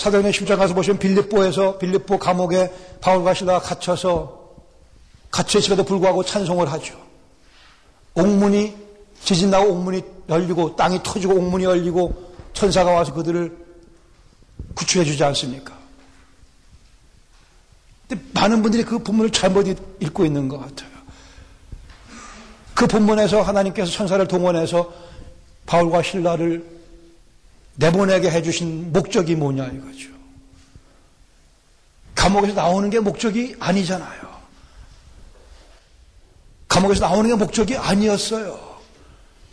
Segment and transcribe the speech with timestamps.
[0.00, 2.72] 사도행전 10장 가서 보시면 빌립보에서 빌립보 감옥에
[3.02, 4.40] 바울과 신라가 갇혀서
[5.30, 6.98] 갇혀 있음에도 불구하고 찬송을 하죠.
[8.14, 8.74] 옥문이
[9.22, 13.54] 지진 나고 옥문이 열리고 땅이 터지고 옥문이 열리고 천사가 와서 그들을
[14.74, 15.78] 구출해 주지 않습니까?
[18.08, 19.66] 근데 많은 분들이 그 본문을 잘못
[20.00, 20.88] 읽고 있는 것 같아요.
[22.72, 24.90] 그 본문에서 하나님께서 천사를 동원해서
[25.66, 26.79] 바울과 신라를
[27.80, 30.10] 내보내게 해주신 목적이 뭐냐 이거죠.
[32.14, 34.30] 감옥에서 나오는 게 목적이 아니잖아요.
[36.68, 38.78] 감옥에서 나오는 게 목적이 아니었어요.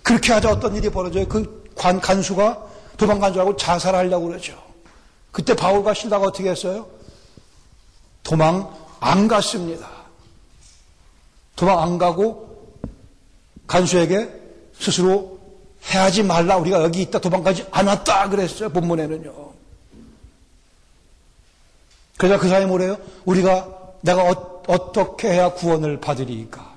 [0.03, 1.25] 그렇게 하자 어떤 일이 벌어져요.
[1.27, 4.61] 그 관, 간수가 도망간 줄 알고 자살하려고 그러죠.
[5.31, 6.87] 그때 바울과 신라가 어떻게 했어요?
[8.23, 9.89] 도망 안 갔습니다.
[11.55, 12.75] 도망 안 가고
[13.67, 14.29] 간수에게
[14.77, 15.36] 스스로
[15.85, 16.57] 해하지 말라.
[16.57, 18.29] 우리가 여기 있다 도망가지 않았다.
[18.29, 18.69] 그랬어요.
[18.69, 19.47] 본문에는요.
[22.17, 22.97] 그래서 그 사람이 뭐래요?
[23.25, 23.67] 우리가
[24.01, 26.75] 내가 어, 떻게 해야 구원을 받으리까?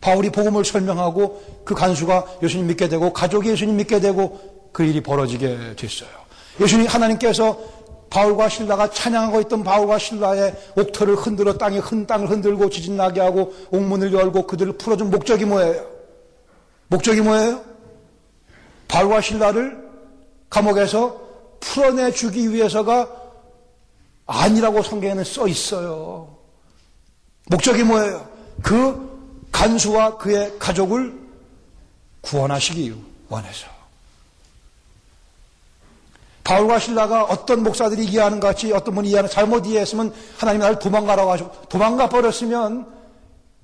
[0.00, 5.74] 바울이 복음을 설명하고 그 간수가 예수님 믿게 되고 가족이 예수님 믿게 되고 그 일이 벌어지게
[5.76, 6.08] 됐어요.
[6.60, 7.58] 예수님 하나님께서
[8.10, 13.54] 바울과 신라가 찬양하고 있던 바울과 신라의 옥터를 흔들어 땅에 흔 땅을 흔들고 지진 나게 하고
[13.70, 15.84] 옥문을 열고 그들을 풀어준 목적이 뭐예요?
[16.88, 17.60] 목적이 뭐예요?
[18.88, 19.88] 바울과 신라를
[20.50, 21.20] 감옥에서
[21.60, 23.08] 풀어내 주기 위해서가
[24.26, 26.36] 아니라고 성경에는 써 있어요.
[27.46, 28.28] 목적이 뭐예요?
[28.62, 31.18] 그 간수와 그의 가족을
[32.20, 32.94] 구원하시기
[33.28, 33.66] 원해서.
[36.44, 41.30] 바울과 신라가 어떤 목사들이 이해하는 것 같이 어떤 분이 이해하는 잘못 이해했으면 하나님 나를 도망가라고
[41.30, 42.86] 하시고 도망가 버렸으면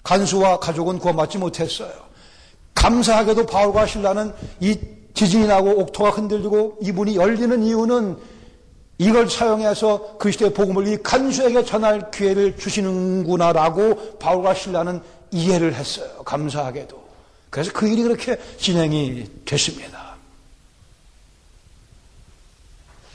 [0.02, 1.92] 간수와 가족은 구원받지 못했어요.
[2.74, 4.78] 감사하게도 바울과 신라는 이
[5.14, 8.18] 지진이 나고 옥토가 흔들리고 이분이 열리는 이유는
[8.98, 16.08] 이걸 사용해서 그리스도의 복음을 이 간수에게 전할 기회를 주시는구나라고 바울과 신라는 이해를 했어요.
[16.24, 17.04] 감사하게도.
[17.50, 20.14] 그래서 그 일이 그렇게 진행이 됐습니다.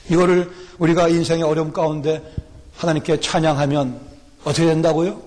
[0.09, 2.21] 이거를 우리가 인생의 어려움 가운데
[2.75, 3.99] 하나님께 찬양하면
[4.43, 5.21] 어떻게 된다고요?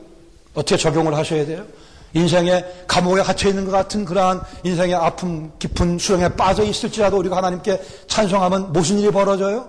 [0.55, 1.67] 어떻게 적용을 하셔야 돼요?
[2.15, 7.81] 인생의 감옥에 갇혀 있는 것 같은 그러한 인생의 아픔 깊은 수렁에 빠져 있을지라도 우리가 하나님께
[8.07, 9.69] 찬송하면 무슨 일이 벌어져요?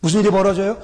[0.00, 0.76] 무슨 일이 벌어져요?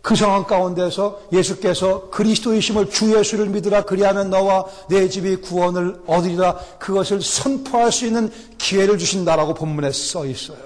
[0.00, 7.20] 그 상황 가운데서 예수께서 그리스도의심을 주 예수를 믿으라 그리하면 너와 내 집이 구원을 얻으리라 그것을
[7.20, 10.58] 선포할 수 있는 기회를 주신다라고 본문에 써 있어요.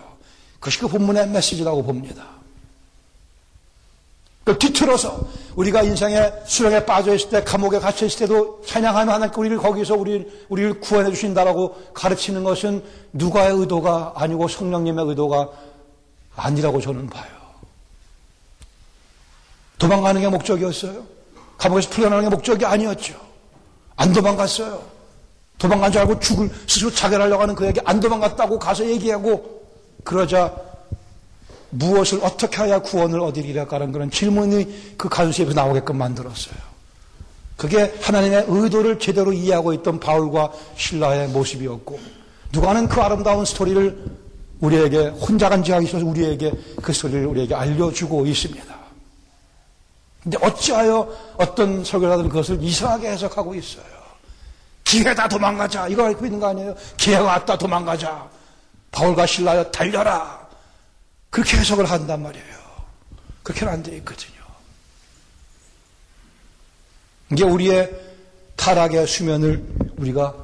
[0.61, 2.42] 그것이 그 본문의 메시지라고 봅니다.
[4.45, 9.59] 그 뒤틀어서 우리가 인생의 수렁에 빠져 있을 때, 감옥에 갇혀 있을 때도 찬양하면 하나님께 우리를
[9.59, 12.83] 거기서 우리를, 우리를 구원해 주신다라고 가르치는 것은
[13.13, 15.49] 누가의 의도가 아니고 성령님의 의도가
[16.35, 17.31] 아니라고 저는 봐요.
[19.79, 21.05] 도망가는 게 목적이었어요.
[21.59, 23.15] 감옥에서 풀려나는 게 목적이 아니었죠.
[23.97, 24.83] 안 도망갔어요.
[25.59, 29.63] 도망간 줄 알고 죽을 스스로 자결하려고 하는 그에게 안 도망갔다고 가서 얘기하고
[30.03, 30.72] 그러자
[31.73, 36.57] 무엇을 어떻게 해야 구원을 얻으리라고 하는 그런 질문이 그 간수에서 나오게끔 만들었어요.
[37.57, 41.99] 그게 하나님의 의도를 제대로 이해하고 있던 바울과 신라의 모습이었고
[42.53, 44.05] 누가는 그 아름다운 스토리를
[44.61, 46.53] 우리에게 혼자 간지하기 있어서 우리에게
[46.83, 48.75] 그 스토리를 우리에게 알려주고 있습니다.
[50.23, 53.85] 근데 어찌하여 어떤 설교자들은 그것을 이상하게 해석하고 있어요.
[54.85, 55.89] 기회다 도망가자.
[55.89, 56.75] 이거 알고 있는 거 아니에요?
[56.97, 58.29] 기회가 왔다 도망가자.
[58.93, 60.42] 바울과 신라여 달려라.
[61.33, 62.45] 그렇게 해석을 한단 말이에요.
[63.43, 64.43] 그렇게는 안 돼 있거든요.
[67.33, 67.91] 이게 우리의
[68.57, 69.65] 타락의 수면을
[69.97, 70.35] 우리가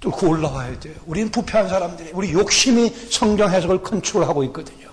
[0.00, 0.94] 뚫고 올라와야 돼요.
[1.06, 4.90] 우리는 부패한 사람들이, 우리 욕심이 성경 해석을 컨트롤하고 있거든요.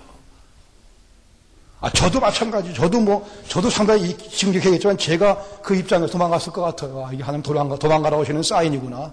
[1.82, 2.72] 아, 저도 마찬가지.
[2.72, 7.04] 저도 뭐, 저도 상당히 지금 이렇게 했지만 제가 그 입장에서 도망갔을 것 같아요.
[7.06, 9.12] 아, 이게 하나님 도망가, 도망가라고 하시는 사인이구나.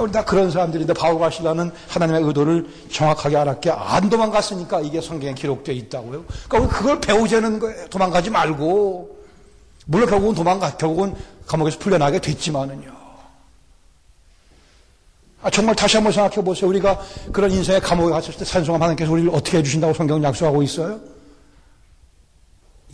[0.00, 5.74] 우리 다 그런 사람들인데 바울과 신라는 하나님의 의도를 정확하게 알았게 안 도망갔으니까 이게 성경에 기록되어
[5.74, 6.24] 있다고요.
[6.48, 7.88] 그러니까 그걸 배우자는 거예요.
[7.88, 9.22] 도망가지 말고.
[9.86, 11.14] 물론 결국은 도망가, 결국은
[11.46, 13.02] 감옥에서 풀려나게 됐지만은요.
[15.42, 16.70] 아, 정말 다시 한번 생각해 보세요.
[16.70, 17.00] 우리가
[17.32, 21.00] 그런 인생의 감옥에 갇혔을 때 산송함 하나님께서 우리를 어떻게 해주신다고 성경은 약속하고 있어요?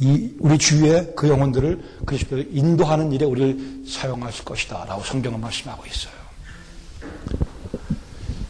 [0.00, 4.84] 이 우리 주위의 그 영혼들을 그리스도를 인도하는 일에 우리를 사용하실 것이다.
[4.86, 6.17] 라고 성경은 말씀하고 있어요.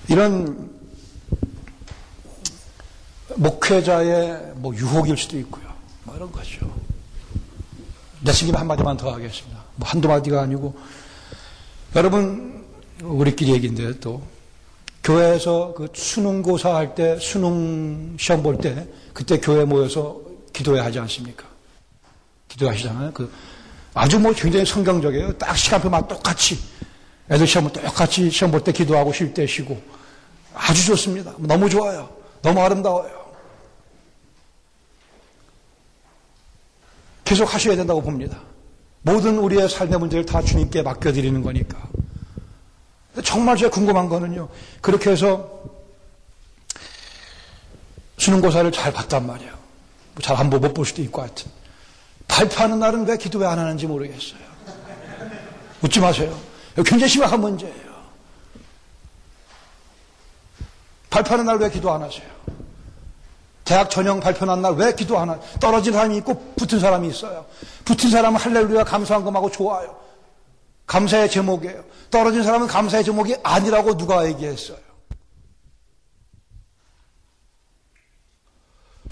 [0.09, 0.71] 이런
[3.37, 5.65] 목회자의 뭐 유혹일 수도 있고요.
[6.05, 6.71] 뭐 이런 거죠.
[8.23, 9.63] 내생김 한마디만 더 하겠습니다.
[9.77, 10.77] 뭐 한두 마디가 아니고.
[11.95, 12.65] 여러분,
[13.03, 14.23] 우리끼리 얘기인데 또,
[15.05, 20.21] 교회에서 그 수능고사 할 때, 수능 시험 볼 때, 그때 교회 모여서
[20.53, 21.47] 기도해야 하지 않습니까?
[22.49, 23.13] 기도하시잖아요.
[23.13, 23.31] 그
[23.95, 25.37] 아주 뭐 굉장히 성경적이에요.
[25.39, 26.59] 딱 시간표만 똑같이.
[27.31, 29.98] 애들 시험을 똑같이 시험 볼 때 기도하고 쉴 때 쉬고.
[30.59, 31.33] 아주 좋습니다.
[31.39, 32.09] 너무 좋아요.
[32.43, 33.17] 너무 아름다워요.
[37.25, 38.41] 계속 하셔야 된다고 봅니다.
[39.03, 41.79] 모든 우리의 삶의 문제를 다 주님께 맡겨드리는 거니까.
[43.25, 44.49] 정말 제가 궁금한 거는요.
[44.81, 45.49] 그렇게 해서
[48.17, 49.53] 수능고사를 잘 봤단 말이에요.
[50.15, 51.51] 뭐잘한번못볼 수도 있고 하여튼.
[52.27, 54.41] 발표하는 날은 왜 기도 왜 안 하는지 모르겠어요.
[55.83, 56.37] 웃지 마세요.
[56.77, 57.88] 굉장히 심각한 문제예요.
[61.19, 62.27] 발표하는 날 왜 기도 안 하세요?
[63.65, 65.45] 대학 전형 발표난 날 왜 기도 안 하세요?
[65.59, 67.45] 떨어진 사람이 있고 붙은 사람이 있어요.
[67.85, 69.97] 붙은 사람은 할렐루야 감사한 것하고 좋아요.
[70.87, 71.85] 감사의 제목이에요.
[72.11, 74.79] 떨어진 사람은 감사의 제목이 아니라고 누가 얘기했어요.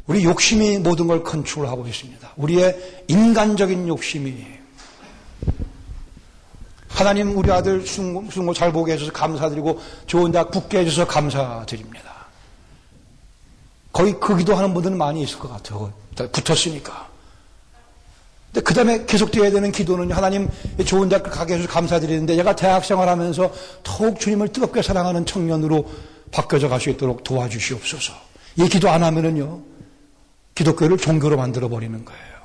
[0.07, 2.33] 우리 욕심이 모든 걸 컨트롤하고 있습니다.
[2.37, 4.57] 우리의 인간적인 욕심이
[6.97, 12.27] 하나님 우리 아들 수능고 잘 보게 해줘서 감사드리고 좋은 대학 붙게 해줘서 감사드립니다.
[13.93, 15.93] 거의 그 기도하는 분들은 많이 있을 것 같아요.
[16.33, 17.07] 붙었으니까.
[18.47, 20.49] 근데 그 다음에 계속되어야 되는 기도는 하나님
[20.87, 23.53] 좋은 대학 가게 해줘서 감사드리는데 얘가 대학 생활하면서
[23.83, 25.87] 더욱 주님을 뜨겁게 사랑하는 청년으로
[26.33, 28.15] 바뀌어져 갈 수 있도록 도와주시옵소서.
[28.57, 29.61] 이 기도 안 하면은요,
[30.55, 32.36] 기독교를 종교로 만들어 버리는 거예요.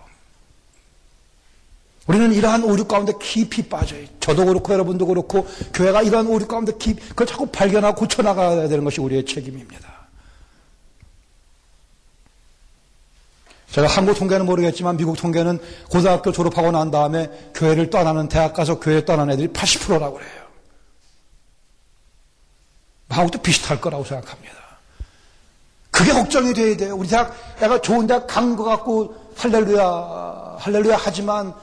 [2.08, 4.06] 우리는 이러한 오류 가운데 깊이 빠져요.
[4.20, 9.00] 저도 그렇고 여러분도 그렇고 교회가 이러한 오류 가운데 깊이 그걸 자꾸 발견하고 고쳐나가야 되는 것이
[9.02, 9.92] 우리의 책임입니다.
[13.70, 15.60] 제가 한국 통계는 모르겠지만 미국 통계는
[15.90, 20.42] 고등학교 졸업하고 난 다음에 교회를 떠나는 대학 가서 교회 떠나는 애들이 80%라고 그래요.
[23.10, 24.56] 한국도 비슷할 거라고 생각합니다.
[25.90, 26.96] 그게 걱정이 돼야 돼요.
[26.98, 31.54] 우리 대학, 애가 좋은 대학 간 것 같고 할렐루야, 할렐루야 하지만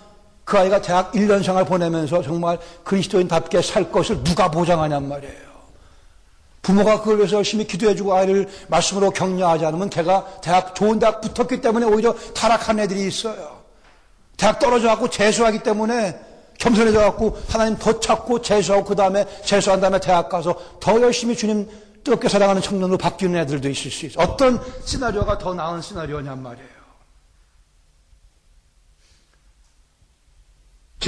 [0.48, 5.48] 그 아이가 대학 1년 생활 보내면서 정말 그리스도인답게 살 것을 누가 보장하냔 말이에요.
[6.62, 11.84] 부모가 그걸 위해서 열심히 기도해주고 아이를 말씀으로 격려하지 않으면 걔가 대학 좋은 대학 붙었기 때문에
[11.84, 13.58] 오히려 타락한 애들이 있어요.
[14.38, 16.18] 대학 떨어져갖고 재수하기 때문에
[16.56, 21.68] 겸손해져갖고 하나님 더 찾고 재수하고 그 다음에 재수한 다음에 대학 가서 더 열심히 주님
[22.02, 24.24] 뜨겁게 사랑하는 청년으로 바뀌는 애들도 있을 수 있어요.
[24.24, 26.77] 어떤 시나리오가 더 나은 시나리오냔 말이에요.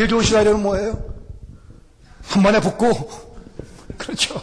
[0.00, 1.14] 제일 좋은 시나리오는 뭐예요?
[2.22, 2.88] 한 번에 붙고,
[3.98, 4.42] 그렇죠.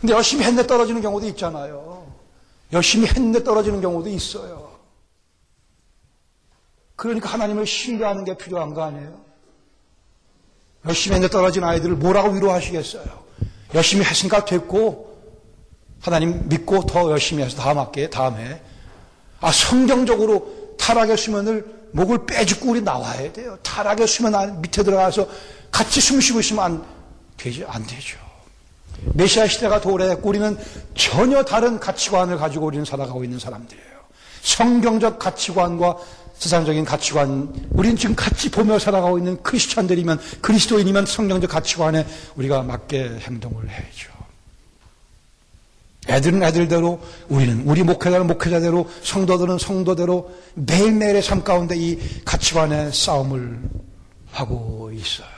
[0.00, 2.10] 근데 열심히 했는데 떨어지는 경우도 있잖아요.
[2.72, 4.70] 열심히 했는데 떨어지는 경우도 있어요.
[6.96, 9.20] 그러니까 하나님을 신뢰하는 게 필요한 거 아니에요?
[10.86, 13.04] 열심히 했는데 떨어진 아이들을 뭐라고 위로하시겠어요?
[13.74, 15.18] 열심히 했으니까 됐고,
[16.00, 18.62] 하나님 믿고 더 열심히 해서 다음 학기에, 다음에.
[19.38, 23.58] 아, 성경적으로 타락의 수면을 목을 빼주고 우리 나와야 돼요.
[23.62, 25.28] 타락의 수면 밑에 들어가서
[25.70, 26.84] 같이 숨 쉬고 있으면 안
[27.36, 27.66] 되죠.
[27.68, 28.18] 안 되죠.
[29.14, 30.56] 메시아 시대가 도래했고 우리는
[30.94, 33.86] 전혀 다른 가치관을 가지고 우리는 살아가고 있는 사람들이에요.
[34.42, 35.96] 성경적 가치관과
[36.38, 43.68] 세상적인 가치관, 우리는 지금 같이 보며 살아가고 있는 크리스천들이면 그리스도인이면 성경적 가치관에 우리가 맞게 행동을
[43.68, 44.15] 해야죠.
[46.08, 53.58] 애들은 애들대로 우리는 우리 목회자는 목회자대로 성도들은 성도대로 매일매일의 삶 가운데 이 가치관의 싸움을
[54.30, 55.36] 하고 있어요.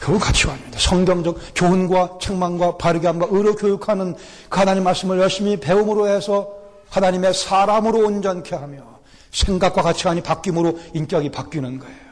[0.00, 0.78] 결국 가치관입니다.
[0.78, 4.14] 성경적 교훈과 책망과 바르게 함과 의로 교육하는
[4.48, 6.52] 그 하나님 말씀을 열심히 배움으로 해서
[6.88, 8.98] 하나님의 사람으로 온전케 하며
[9.30, 12.07] 생각과 가치관이 바뀜으로 인격이 바뀌는 거예요.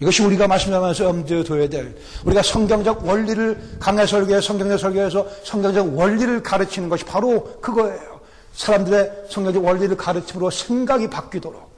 [0.00, 6.42] 이것이 우리가 말씀하면서 염두에 둬야 될 우리가 성경적 원리를 강해 설교에 성경적 설교에서 성경적 원리를
[6.42, 8.20] 가르치는 것이 바로 그거예요.
[8.52, 11.70] 사람들의 성경적 원리를 가르침으로 생각이 바뀌도록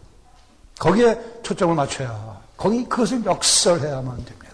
[0.79, 4.48] 거기에 초점을 맞춰야 거기 그것을 역설해야만 됩니다.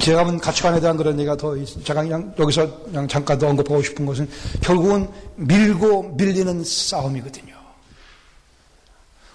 [0.00, 4.06] 제가 본 가치관에 대한 그런 얘기가 더 제가 그냥 여기서 그냥 잠깐 더 언급하고 싶은
[4.06, 4.28] 것은
[4.60, 7.54] 결국은 밀고 밀리는 싸움이거든요.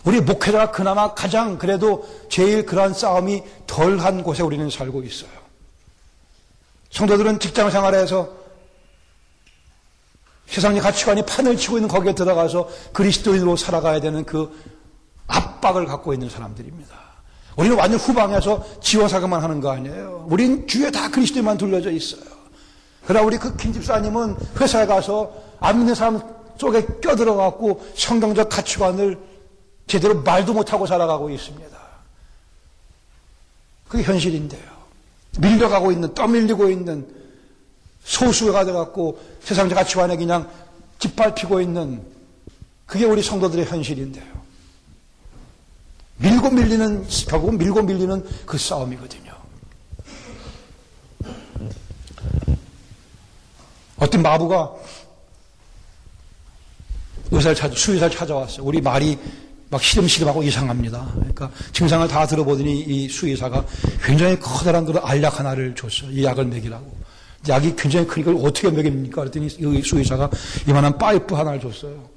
[0.03, 5.31] 우리 목회자가 그나마 가장 그래도 제일 그러한 싸움이 덜한 곳에 우리는 살고 있어요.
[6.91, 8.29] 성도들은 직장 생활에서
[10.47, 14.51] 세상의 가치관이 판을 치고 있는 거기에 들어가서 그리스도인으로 살아가야 되는 그
[15.27, 17.04] 압박을 갖고 있는 사람들입니다.
[17.55, 20.27] 우리는 완전 후방에서 지원사격만 하는 거 아니에요.
[20.29, 22.23] 우린 주위에 다 그리스도만 둘러져 있어요.
[23.05, 26.21] 그러나 우리 그 김집사님은 회사에 가서 안 믿는 사람
[26.57, 29.19] 속에 껴들어갖고 성경적 가치관을
[29.87, 31.77] 제대로 말도 못하고 살아가고 있습니다.
[33.87, 34.75] 그게 현실인데요.
[35.39, 37.07] 밀려가고 있는, 떠밀리고 있는
[38.03, 40.49] 소수가 돼갖고 세상적 가치관에 그냥
[40.99, 42.01] 짓밟히고 있는
[42.85, 44.44] 그게 우리 성도들의 현실인데요.
[46.17, 49.33] 밀고 밀리는, 결국은 밀고 밀리는 그 싸움이거든요.
[53.97, 54.71] 어떤 마부가
[57.31, 58.65] 의사를 찾아, 수의사를 찾아왔어요.
[58.65, 59.17] 우리 말이
[59.69, 61.09] 막 시름시름하고 이상합니다.
[61.13, 63.65] 그러니까 증상을 다 들어보더니 이 수의사가
[64.03, 66.11] 굉장히 커다란 그런 알약 하나를 줬어요.
[66.11, 66.95] 이 약을 먹이라고.
[67.47, 69.21] 약이 굉장히 크니까 어떻게 먹입니까?
[69.21, 70.29] 그랬더니 이 수의사가
[70.67, 72.09] 이만한 파이프 하나를 줬어요.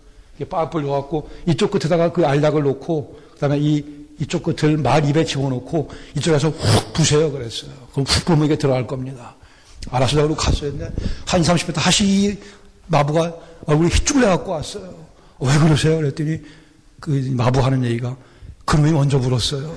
[0.48, 3.84] 파이프를 넣어갖고 이쪽 끝에다가 그 알약을 놓고 그다음에 이
[4.18, 7.70] 이쪽 끝을 말 입에 집어넣고 이쪽에서 훅 부세요 그랬어요.
[7.92, 9.36] 그럼 훅 부으면 이게 들어갈 겁니다.
[9.90, 10.72] 알아서 그러고 갔어요.
[10.72, 10.90] 근데
[11.24, 12.38] 한 2, 30분 다시 이
[12.88, 13.32] 마부가
[13.66, 14.92] 얼굴이 휘쭉 내갖고 왔어요.
[15.38, 15.98] 왜 그러세요?
[15.98, 16.40] 그랬더니
[16.98, 18.16] 그 마부 하는 얘기가
[18.64, 19.72] 그놈이 먼저 불었어요.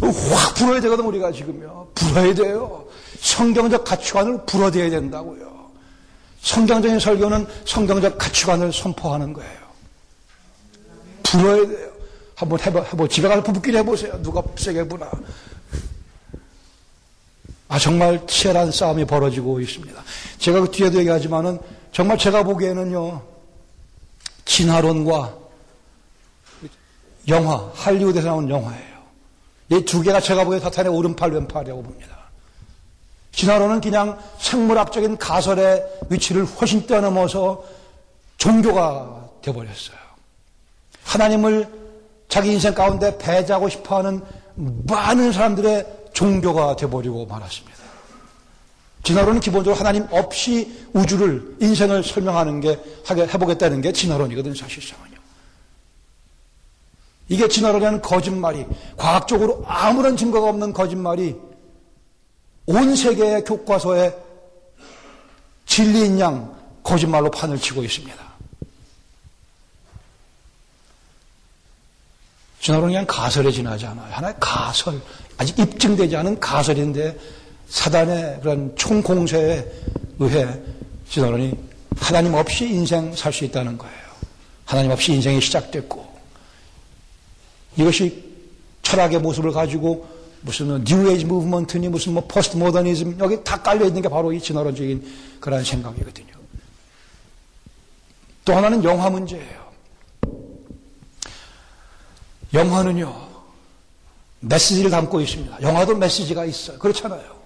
[0.00, 1.88] 확 불어야 되거든 우리가 지금요.
[1.94, 2.86] 불어야 돼요.
[3.20, 5.47] 성경적 가치관을 불어대야 된다고요.
[6.42, 9.58] 성경적인 설교는 성경적 가치관을 선포하는 거예요.
[11.22, 11.88] 불어야 돼요.
[12.34, 14.20] 한번 해봐, 해보, 집에 가서 부부끼리 해보세요.
[14.22, 15.10] 누가 세게 부나.
[17.66, 20.02] 아, 정말 치열한 싸움이 벌어지고 있습니다.
[20.38, 21.58] 제가 그 뒤에도 얘기하지만은
[21.92, 23.20] 정말 제가 보기에는요,
[24.44, 25.36] 진화론과
[27.28, 28.98] 영화, 할리우드에서 나온 영화예요.
[29.70, 32.17] 이 두 개가 제가 보기에 사탄의 오른팔, 왼팔이라고 봅니다.
[33.38, 37.62] 진화론은 그냥 생물학적인 가설의 위치를 훨씬 뛰어넘어서
[38.36, 39.96] 종교가 되어버렸어요.
[41.04, 41.68] 하나님을
[42.28, 44.22] 자기 인생 가운데 배제하고 싶어 하는
[44.56, 47.78] 많은 사람들의 종교가 되어버리고 말았습니다.
[49.04, 55.16] 진화론은 기본적으로 하나님 없이 우주를, 인생을 설명하는 게, 하게 해보겠다는 게 진화론이거든, 사실상은요.
[57.28, 58.66] 이게 진화론이라는 거짓말이,
[58.96, 61.36] 과학적으로 아무런 증거가 없는 거짓말이
[62.68, 64.14] 온 세계의 교과서에
[65.64, 68.28] 진리인 양 거짓말로 판을 치고 있습니다.
[72.60, 74.12] 진화론은 그냥 가설에 지나지 않아요.
[74.12, 75.00] 하나의 가설,
[75.38, 77.18] 아직 입증되지 않은 가설인데
[77.70, 79.64] 사단의 그런 총공세에
[80.18, 80.46] 의해
[81.08, 81.54] 진화론이
[81.96, 83.96] 하나님 없이 인생 살 수 있다는 거예요.
[84.66, 86.06] 하나님 없이 인생이 시작됐고
[87.78, 88.28] 이것이
[88.82, 94.02] 철학의 모습을 가지고 무슨 New Age movement니 무슨 뭐 포스트 모더니즘 여기 다 깔려 있는
[94.02, 96.34] 게 바로 이 진화론적인 그런 생각이거든요.
[98.44, 99.68] 또 하나는 영화 문제예요.
[102.54, 103.28] 영화는요.
[104.40, 105.60] 메시지를 담고 있습니다.
[105.60, 106.78] 영화도 메시지가 있어요.
[106.78, 107.36] 그렇잖아요.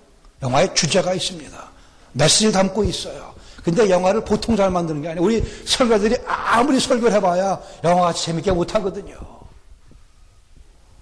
[0.43, 1.71] 영화에 주제가 있습니다.
[2.13, 3.35] 메시지를 담고 있어요.
[3.65, 5.25] 근데 영화를 보통 잘 만드는 게 아니에요.
[5.25, 9.17] 우리 설교들이 아무리 설교를 해봐야 영화같이 재밌게 못하거든요.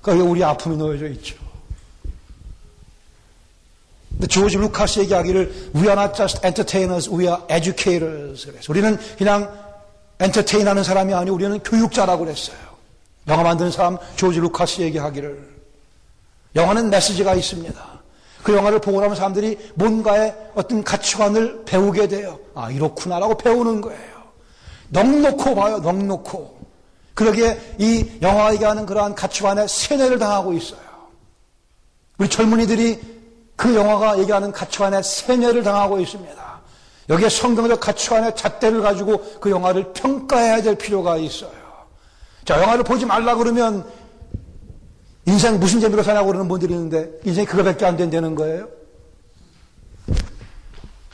[0.02, 1.49] 그러니까 우리 아픔이 놓여져 있죠.
[4.20, 8.46] 근데 조지 루카스 얘기하기를 We are not just entertainers, we are educators.
[8.46, 9.50] 그래서 우리는 그냥
[10.18, 12.58] 엔터테인하는 사람이 아니고 우리는 교육자라고 그랬어요.
[13.28, 15.48] 영화 만드는 사람 조지 루카스 얘기하기를
[16.54, 18.00] 영화는 메시지가 있습니다.
[18.42, 22.38] 그 영화를 보고 나면 사람들이 뭔가의 어떤 가치관을 배우게 돼요.
[22.54, 24.20] 아, 이렇구나라고 배우는 거예요.
[24.90, 26.60] 넉넉고 봐요, 넉넉고.
[27.14, 30.80] 그러기에 이 영화가 얘기하는 그러한 가치관에 세뇌를 당하고 있어요.
[32.18, 33.19] 우리 젊은이들이
[33.60, 36.60] 그 영화가 얘기하는 가치관에 세뇌를 당하고 있습니다.
[37.10, 41.50] 여기에 성경적 가치관의 잣대를 가지고 그 영화를 평가해야 될 필요가 있어요.
[42.46, 43.84] 자, 영화를 보지 말라 그러면
[45.26, 48.66] 인생 무슨 재미로 사냐고 그러는 분들이 있는데 인생이 그거밖에 안 된다는 거예요.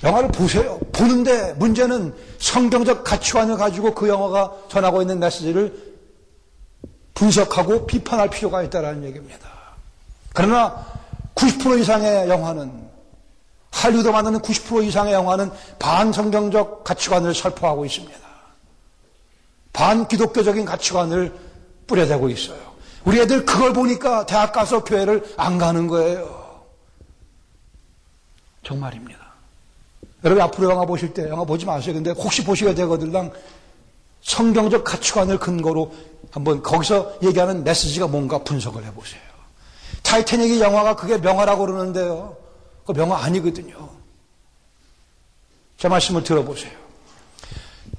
[0.05, 0.79] 영화를 보세요.
[0.93, 5.97] 보는데 문제는 성경적 가치관을 가지고 그 영화가 전하고 있는 메시지를
[7.13, 9.49] 분석하고 비판할 필요가 있다는 얘기입니다.
[10.33, 10.96] 그러나
[11.37, 12.87] 90% 이상의 영화는
[13.71, 18.19] 할리우드 만드는 90% 이상의 영화는 반성경적 가치관을 살포하고 있습니다.
[19.73, 21.33] 반기독교적인 가치관을
[21.87, 22.59] 뿌려대고 있어요.
[23.05, 26.65] 우리 애들 그걸 보니까 대학 가서 교회를 안 가는 거예요.
[28.65, 29.21] 정말입니다.
[30.25, 31.95] 여러분 앞으로 영화 보실 때 영화 보지 마세요.
[31.95, 33.31] 근데 혹시 보시게 되거들랑
[34.23, 35.95] 성경적 가치관을 근거로
[36.33, 39.26] 한번 거기서 얘기하는 메시지가 뭔가 분석을 해보세요.
[40.07, 42.37] 타이타닉이 영화가 그게 명화라고 그러는데요.
[42.87, 43.91] 그 명화 아니거든요.
[45.77, 46.73] 제 말씀을 들어보세요.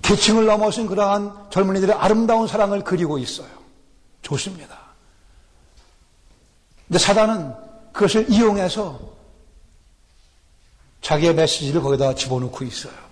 [0.02, 3.50] 계층을 넘어선 그러한 젊은이들의 아름다운 사랑을 그리고 있어요.
[4.22, 4.80] 좋습니다.
[6.88, 7.54] 근데 사단은
[7.92, 9.00] 그것을 이용해서
[11.02, 13.07] 자기의 메시지를 거기다 집어넣고 있어요.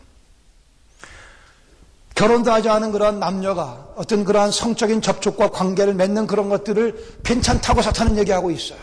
[2.15, 8.17] 결혼도 하지 않은 그런 남녀가 어떤 그러한 성적인 접촉과 관계를 맺는 그런 것들을 괜찮다고 사탄은
[8.17, 8.79] 얘기하고 있어요.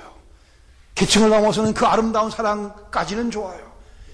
[0.94, 3.58] 계층을 넘어서는 그 아름다운 사랑까지는 좋아요.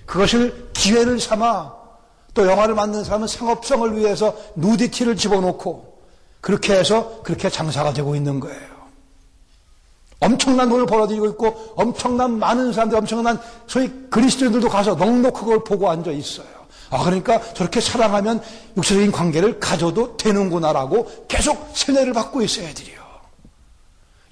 [0.07, 1.75] 그것을 기회를 삼아
[2.33, 5.99] 또 영화를 만든 사람은 상업성을 위해서 누디티를 집어넣고
[6.41, 8.79] 그렇게 해서 그렇게 장사가 되고 있는 거예요.
[10.21, 16.13] 엄청난 돈을 벌어들이고 있고 엄청난 많은 사람들, 엄청난 소위 그리스도인들도 가서 넉넉히 그걸 보고 앉아
[16.13, 16.58] 있어요.
[16.91, 18.43] 아, 그러니까 저렇게 사랑하면
[18.77, 22.99] 육체적인 관계를 가져도 되는구나라고 계속 세뇌를 받고 있어요, 애들이요.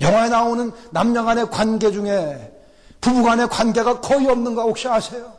[0.01, 2.53] 영화에 나오는 남녀 간의 관계 중에
[3.01, 5.33] 부부 간의 관계가 거의 없는 거 혹시 아세요?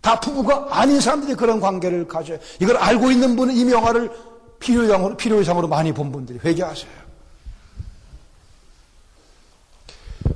[0.00, 2.38] 다 부부가 아닌 사람들이 그런 관계를 가져요.
[2.60, 4.10] 이걸 알고 있는 분은 이 영화를
[4.58, 7.04] 필요 이상으로, 필요 이상으로 많이 본 분들이 회개하세요.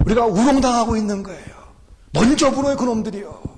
[0.07, 1.59] 우리가 우롱당하고 있는 거예요.
[2.13, 3.58] 먼저 불어요, 그놈들이요.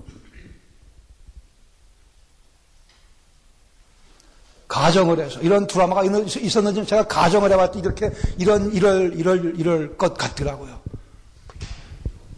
[4.70, 10.78] 가정을 해서 이런 드라마가 있었는지 제가 가정을 해봤더니 이렇게 이런 이럴 이럴 이럴 것 같더라고요.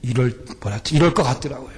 [0.01, 1.77] 이럴 뭐라 이럴 것 같더라고요.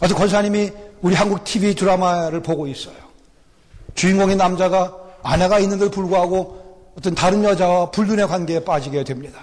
[0.00, 2.96] 어떤 권사님이 우리 한국 TV 드라마를 보고 있어요.
[3.94, 9.40] 주인공인 남자가 아내가 있는데도 불구하고 어떤 다른 여자와 불륜의 관계에 빠지게 됩니다.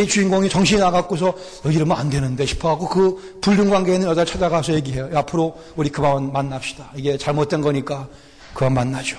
[0.00, 5.10] 이 주인공이 정신이 나갖고서 이러면 안 되는데 싶어갖고 그 불륜 관계에 있는 여자를 찾아가서 얘기해요.
[5.14, 6.92] 앞으로 우리 그만 만납시다.
[6.94, 8.08] 이게 잘못된 거니까
[8.54, 9.16] 그만 만나죠.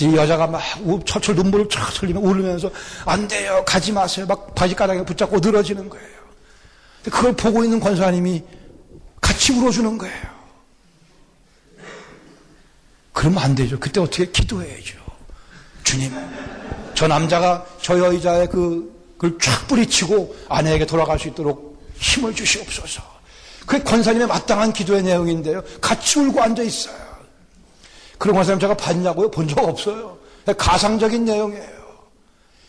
[0.00, 0.60] 이 여자가 막
[1.06, 2.70] 철철 눈물을 촥 흘리며 울면서
[3.04, 3.62] 안 돼요.
[3.66, 4.26] 가지 마세요.
[4.26, 6.14] 막 바지가랑에 붙잡고 늘어지는 거예요.
[7.04, 8.42] 그걸 보고 있는 권사님이
[9.20, 10.34] 같이 울어주는 거예요.
[13.12, 13.78] 그러면 안 되죠.
[13.78, 14.98] 그때 어떻게 기도해야죠.
[15.84, 16.12] 주님,
[16.94, 23.02] 저 남자가 저 여자의 그 그걸 쫙 뿌리치고 아내에게 돌아갈 수 있도록 힘을 주시옵소서.
[23.66, 25.62] 그게 권사님의 마땅한 기도의 내용인데요.
[25.80, 26.96] 같이 울고 앉아 있어요.
[28.18, 29.30] 그런 권사님 제가 봤냐고요?
[29.30, 30.18] 본 적 없어요.
[30.58, 31.84] 가상적인 내용이에요.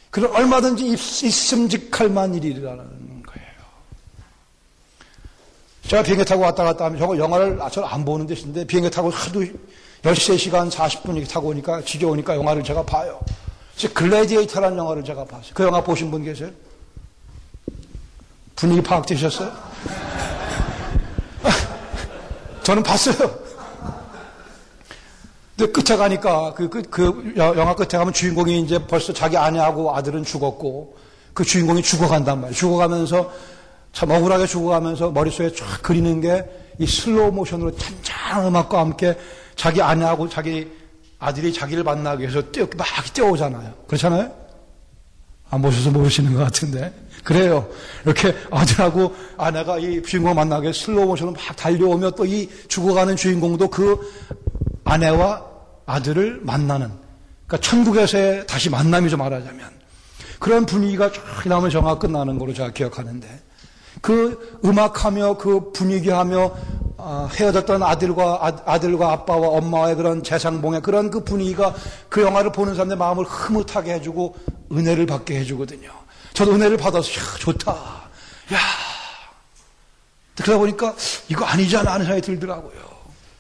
[0.10, 2.78] 그럼 얼마든지 있음직할 만일이라는
[3.24, 3.48] 거예요.
[5.88, 9.10] 제가 비행기 타고 왔다 갔다 하면 저거 영화를 아, 저는 안 보는 데인데 비행기 타고
[9.10, 9.44] 하도
[10.04, 13.20] 13시간 40분 이렇게 타고 오니까 지겨우니까 영화를 제가 봐요.
[13.94, 15.52] 글래디에이터라는 영화를 제가 봤어요.
[15.54, 16.50] 그 영화 보신 분 계세요?
[18.56, 19.52] 분위기 파악되셨어요?
[22.64, 23.46] 저는 봤어요.
[25.58, 30.24] 근데 끝에 가니까 그, 그, 그 영화 끝에 가면 주인공이 이제 벌써 자기 아내하고 아들은
[30.24, 30.98] 죽었고
[31.34, 32.56] 그 주인공이 죽어간단 말이에요.
[32.56, 33.32] 죽어가면서
[33.94, 39.18] 참 억울하게 죽어가면서 머릿속에 쫙 그리는 게 이 슬로우 모션으로 잔잔한 음악과 함께
[39.56, 40.70] 자기 아내하고 자기
[41.26, 43.74] 아들이 자기를 만나기 위해서 뛰어, 막 뛰어오잖아요.
[43.88, 44.32] 그렇잖아요?
[45.50, 46.94] 안 보셔서 모르시는 것 같은데.
[47.24, 47.68] 그래요.
[48.06, 54.00] 이렇게 아들하고 아내가 이 주인공 만나게 슬로우 모션으로 막 달려오며 또 이 죽어가는 주인공도 그
[54.84, 55.44] 아내와
[55.88, 56.92] 아들을 만나는.
[57.48, 59.70] 그러니까 천국에서의 다시 만남이죠, 말하자면.
[60.40, 63.28] 그런 분위기가 쫙 나오면 정화 끝나는 걸로 제가 기억하는데.
[64.06, 66.56] 그 음악하며 그 분위기하며
[66.98, 71.74] 어, 헤어졌던 아들과 아 들과 아빠와 엄마와의 그런 재상봉의 그런 그 분위기가
[72.08, 74.36] 그 영화를 보는 사람의 마음을 흐뭇하게 해주고
[74.72, 75.90] 은혜를 받게 해주거든요.
[76.34, 77.72] 저도 은혜를 받아서 야 좋다.
[77.74, 78.60] 야
[80.36, 80.96] 그러다 보니까
[81.28, 82.80] 이거 아니잖아 하는 생각이 들더라고요.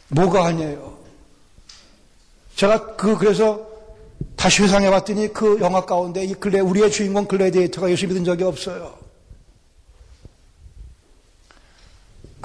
[0.07, 0.97] 뭐가 아니에요?
[2.55, 3.61] 제가 그 그래서
[4.35, 9.04] 다시 회상해 봤더니 그 영화 가운데 이 글래 우리의 주인공 글래디에이터가 예수 믿은 적이 없어요.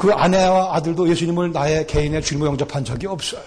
[0.00, 3.44] 그 아내와 아들도 예수님을 나의 개인의 주님으로 영접한 적이 없어요.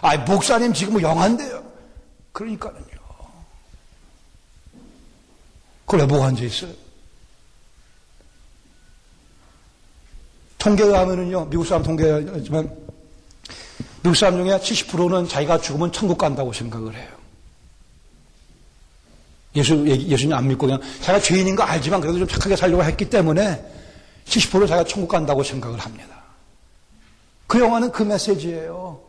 [0.00, 1.60] 아, 목사님 지금은 영한데요.
[2.30, 2.84] 그러니까는요.
[5.84, 6.70] 그걸 왜 보고 앉아 있어요?
[10.58, 12.70] 통계에 하면은요, 미국 사람 통계지만,
[14.04, 17.08] 미국 사람 중에 70%는 자기가 죽으면 천국 간다고 생각을 해요.
[19.56, 23.79] 예수, 예수님 안 믿고 그냥 자기가 죄인인 거 알지만 그래도 좀 착하게 살려고 했기 때문에
[24.30, 26.22] 70% 자기가 천국 간다고 생각을 합니다.
[27.46, 29.00] 그 영화는 그 메시지예요.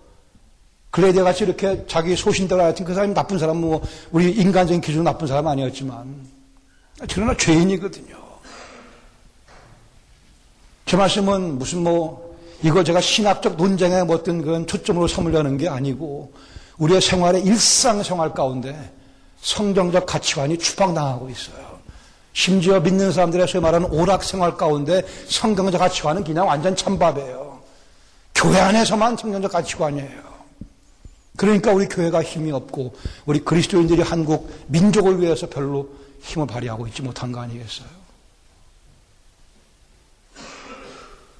[0.90, 3.82] 글레디아 같이 이렇게 자기 소신대로 하여튼 그 사람이 나쁜 사람, 뭐,
[4.12, 6.28] 우리 인간적인 기준으로 나쁜 사람 아니었지만,
[7.10, 8.20] 그러나 죄인이거든요.
[10.86, 16.34] 제 말씀은 무슨 뭐, 이거 제가 신학적 논쟁에 뭐 어떤 그런 초점으로 삼으려는 게 아니고,
[16.78, 18.92] 우리의 생활의 일상생활 가운데
[19.42, 21.71] 성경적 가치관이 추방당하고 있어요.
[22.34, 27.62] 심지어 믿는 사람들의 소위 말하는 오락 생활 가운데 성경적 가치관은 그냥 완전 찬밥이에요.
[28.34, 30.32] 교회 안에서만 성경적 가치관이에요.
[31.38, 35.90] 그러니까 우리 교회가 힘이 없고 우리 그리스도인들이 한국 민족을 위해서 별로
[36.22, 37.88] 힘을 발휘하고 있지 못한 거 아니겠어요?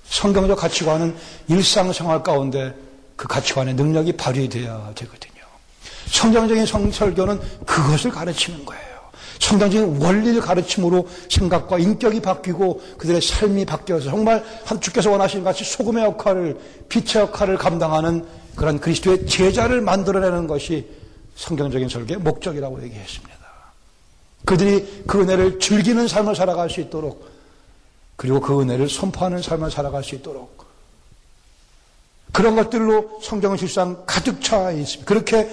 [0.06, 1.16] 성경적 가치관은
[1.48, 2.76] 일상생활 가운데
[3.16, 5.42] 그 가치관의 능력이 발휘되어야 되거든요.
[6.08, 8.91] 성경적인 성설교는 그것을 가르치는 거예요.
[9.42, 16.04] 성경적인 원리를 가르침으로 생각과 인격이 바뀌고 그들의 삶이 바뀌어서 정말 한 주께서 원하시는 같이 소금의
[16.04, 18.24] 역할을 빛의 역할을 감당하는
[18.56, 20.88] 그런 그리스도의 제자를 만들어내는 것이
[21.36, 23.36] 성경적인 설교의 목적이라고 얘기했습니다.
[24.46, 27.28] 그들이 그 은혜를 즐기는 삶을 살아갈 수 있도록
[28.16, 30.66] 그리고 그 은혜를 선포하는 삶을 살아갈 수 있도록
[32.32, 35.10] 그런 것들로 성경은 실상 가득 차 있습니다.
[35.10, 35.50] 그렇게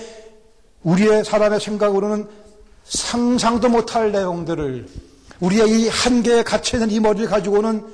[0.83, 2.48] 우리의 사람의 생각으로는
[2.89, 4.89] 상상도 못할 내용들을
[5.41, 7.87] 우리의 이 한계에 갇혀있는 이 머리를 가지고는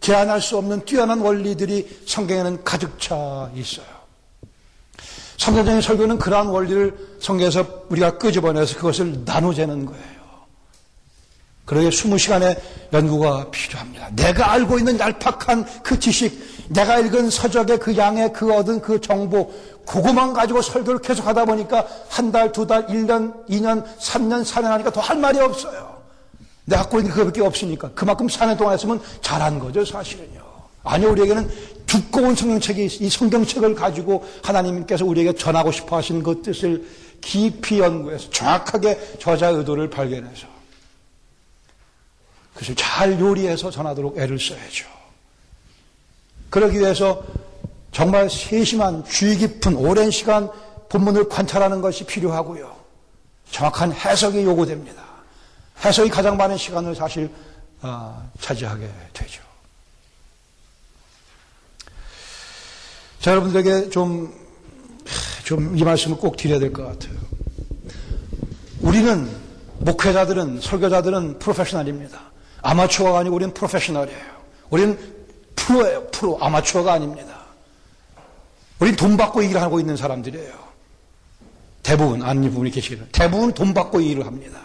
[0.00, 3.86] 제한할 수 없는 뛰어난 원리들이 성경에는 가득 차 있어요.
[5.36, 10.18] 성경적인 설교는 그러한 원리를 성경에서 우리가 끄집어내서 그것을 나누자는 거예요.
[11.64, 12.58] 그러게 20시간의
[12.92, 14.08] 연구가 필요합니다.
[14.16, 19.52] 내가 알고 있는 얄팍한 그 지식, 내가 읽은 서적의 그 양의 그 얻은 그 정보,
[19.86, 24.90] 그것만 가지고 설교를 계속 하다 보니까 한 달, 두 달, 1년, 2년, 3년, 4년 하니까
[24.90, 25.98] 더 할 말이 없어요.
[26.66, 27.90] 내가 갖고 있는 그것밖에 없으니까.
[27.94, 30.42] 그만큼 4년 동안 했으면 잘한 거죠, 사실은요.
[30.84, 31.48] 아니, 우리에게는
[31.86, 36.86] 두꺼운 성경책이, 이 성경책을 가지고 하나님께서 우리에게 전하고 싶어 하신 그 뜻을
[37.22, 40.46] 깊이 연구해서 정확하게 저자의 의도를 발견해서
[42.52, 44.97] 그것을 잘 요리해서 전하도록 애를 써야죠.
[46.50, 47.22] 그러기 위해서
[47.92, 50.50] 정말 세심한 주의 깊은 오랜 시간
[50.88, 52.76] 본문을 관찰하는 것이 필요하고요.
[53.50, 55.02] 정확한 해석이 요구됩니다.
[55.84, 57.30] 해석이 가장 많은 시간을 사실
[57.82, 59.42] 어, 차지하게 되죠.
[63.20, 64.32] 자, 여러분들에게 좀,
[65.44, 67.16] 좀 이 말씀을 꼭 드려야 될 것 같아요.
[68.80, 69.28] 우리는,
[69.78, 72.20] 목회자들은, 설교자들은 프로페셔널입니다.
[72.62, 74.24] 아마추어가 아니고 우리는 프로페셔널이에요.
[74.70, 75.17] 우리는
[75.62, 76.06] 프로예요.
[76.08, 76.38] 프로.
[76.40, 77.36] 아마추어가 아닙니다.
[78.78, 80.54] 우리는 돈 받고 일을 하고 있는 사람들이에요.
[81.82, 83.08] 대부분, 아닌 분이 계시기를.
[83.12, 84.60] 대부분 돈 받고 일을 합니다.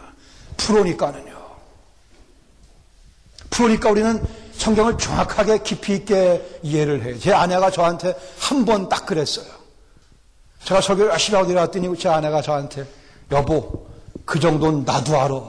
[0.58, 1.34] 프로니까는요.
[3.50, 7.20] 프로니까 우리는 성경을 정확하게 깊이 있게 이해를 해요.
[7.20, 9.46] 제 아내가 저한테 한 번 딱 그랬어요.
[10.64, 12.86] 제가 설교를 열심히 하고 내려왔더니 제 아내가 저한테
[13.32, 13.88] 여보,
[14.26, 15.42] 그 정도는 나도 알아.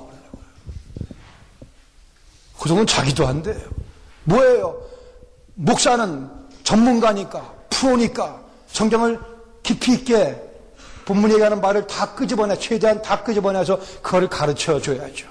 [2.59, 3.61] 그 정도는 자기도 한대요.
[4.25, 4.81] 뭐예요?
[5.55, 6.31] 목사는
[6.63, 9.19] 전문가니까, 프로니까, 성경을
[9.63, 10.41] 깊이 있게
[11.05, 15.27] 본문 얘기하는 말을 다 끄집어내, 최대한 다 끄집어내서 그걸 가르쳐 줘야죠.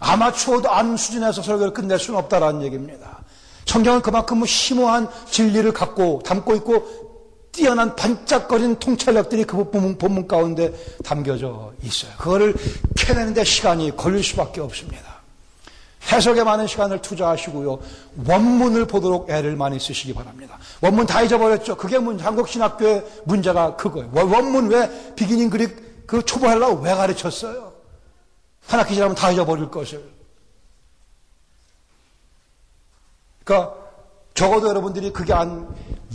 [0.00, 3.22] 아마추어도 아는 수준에서 설교를 끝낼 수는 없다라는 얘기입니다.
[3.66, 7.12] 성경은 그만큼 심오한 진리를 갖고 담고 있고
[7.52, 10.72] 뛰어난 반짝거리는 통찰력들이 그 본문, 본문 가운데
[11.04, 12.12] 담겨져 있어요.
[12.18, 12.54] 그거를
[12.96, 15.11] 캐내는데 시간이 걸릴 수밖에 없습니다.
[16.10, 17.80] 해석에 많은 시간을 투자하시고요.
[18.26, 20.58] 원문을 보도록 애를 많이 쓰시기 바랍니다.
[20.80, 21.76] 원문 다 잊어버렸죠.
[21.76, 24.10] 그게 문, 한국신학교의 문제가 그거예요.
[24.12, 27.72] 원문 왜 비기닝 그릭 그 초보 헬라어 왜 가르쳤어요?
[28.66, 30.02] 한 학기 지나면 다 잊어버릴 것을.
[33.44, 33.74] 그러니까
[34.34, 35.68] 적어도 여러분들이 그게 안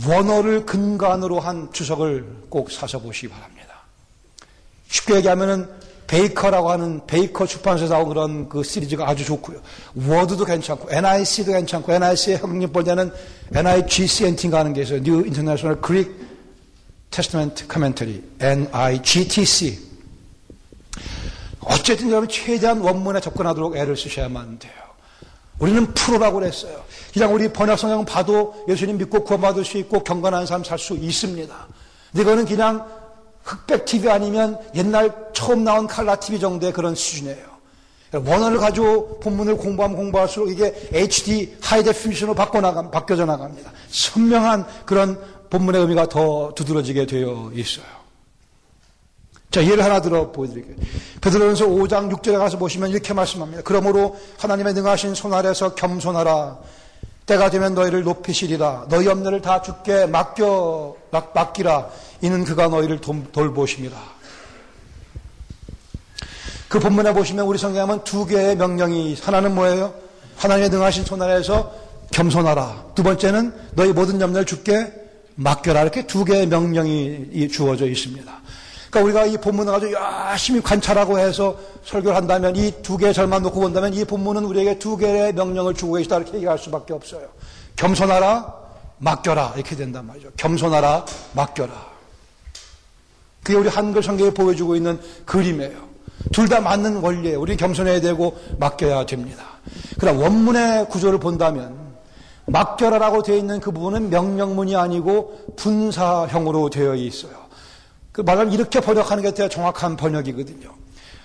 [0.06, 3.80] 원어를 근간으로 한 주석을 꼭 사서 보시기 바랍니다.
[4.88, 5.68] 쉽게 얘기하면은
[6.08, 9.60] 베이커라고 하는 베이커 출판사에서 나온 그런 그 시리즈가 아주 좋고요.
[9.94, 13.12] 워드도 괜찮고 NIC도 괜찮고 NIC의 형님뻘 되는
[13.54, 14.98] NIGCNT인가 하는 게 있어요.
[14.98, 16.10] New International Greek
[17.10, 19.86] Testament Commentary NIGTC
[21.60, 24.72] 어쨌든 여러분 최대한 원문에 접근하도록 애를 쓰셔야만 돼요.
[25.58, 26.84] 우리는 프로라고 그랬어요.
[27.12, 31.68] 그냥 우리 번역 성경 봐도 예수님 믿고 구원받을 수 있고 경건한 삶 살 수 있습니다.
[32.12, 32.86] 근데 이거는 그냥
[33.44, 37.58] 흑백 TV 아니면 옛날 처음 나온 칼라 TV 정도의 그런 수준이에요.
[38.12, 43.72] 원어를 가지고 본문을 공부하면 공부할수록 이게 HD high definition으로 바꿔 나가, 바뀌어져 나갑니다.
[43.90, 45.20] 선명한 그런
[45.50, 47.86] 본문의 의미가 더 두드러지게 되어 있어요.
[49.50, 50.76] 자, 예를 하나 들어 보여드릴게요.
[51.22, 53.62] 베드로전서 5장 6절에 가서 보시면 이렇게 말씀합니다.
[53.64, 56.58] 그러므로 하나님의 능하신 손 아래서 겸손하라.
[57.24, 58.86] 때가 되면 너희를 높이시리라.
[58.88, 60.96] 너희 염려를 다 죽게 맡겨,
[61.34, 61.88] 맡기라.
[62.20, 63.96] 이는 그가 너희를 돌보십니다.
[66.68, 69.94] 그 본문에 보시면 우리 성경에 하면 두 개의 명령이 하나는 뭐예요?
[70.36, 71.72] 하나님의 능하신 손 아래에서
[72.10, 72.86] 겸손하라.
[72.94, 74.92] 두 번째는 너희 모든 염려를 죽게
[75.36, 75.82] 맡겨라.
[75.82, 78.38] 이렇게 두 개의 명령이 주어져 있습니다.
[78.90, 83.60] 그러니까 우리가 이 본문을 아주 열심히 관찰하고 해서 설교를 한다면 이 두 개의 절만 놓고
[83.60, 87.28] 본다면 이 본문은 우리에게 두 개의 명령을 주고 계시다 이렇게 얘기할 수밖에 없어요.
[87.76, 88.54] 겸손하라,
[88.98, 90.30] 맡겨라 이렇게 된단 말이죠.
[90.36, 91.04] 겸손하라,
[91.34, 91.87] 맡겨라.
[93.42, 95.88] 그게 우리 한글 성경에 보여주고 있는 그림이에요.
[96.32, 97.40] 둘 다 맞는 원리예요.
[97.40, 99.44] 우리 겸손해야 되고 맡겨야 됩니다.
[99.98, 101.76] 그러나 원문의 구조를 본다면
[102.46, 107.32] 맡겨라라고 되어 있는 그 부분은 명령문이 아니고 분사형으로 되어 있어요.
[108.12, 110.70] 그 말을 이렇게 번역하는 게 되게 정확한 번역이거든요.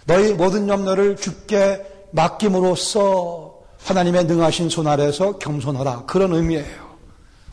[0.06, 6.04] 너희 모든 염려를 죽게 맡김으로써 하나님의 능하신 손 아래서 겸손하라.
[6.06, 6.84] 그런 의미예요.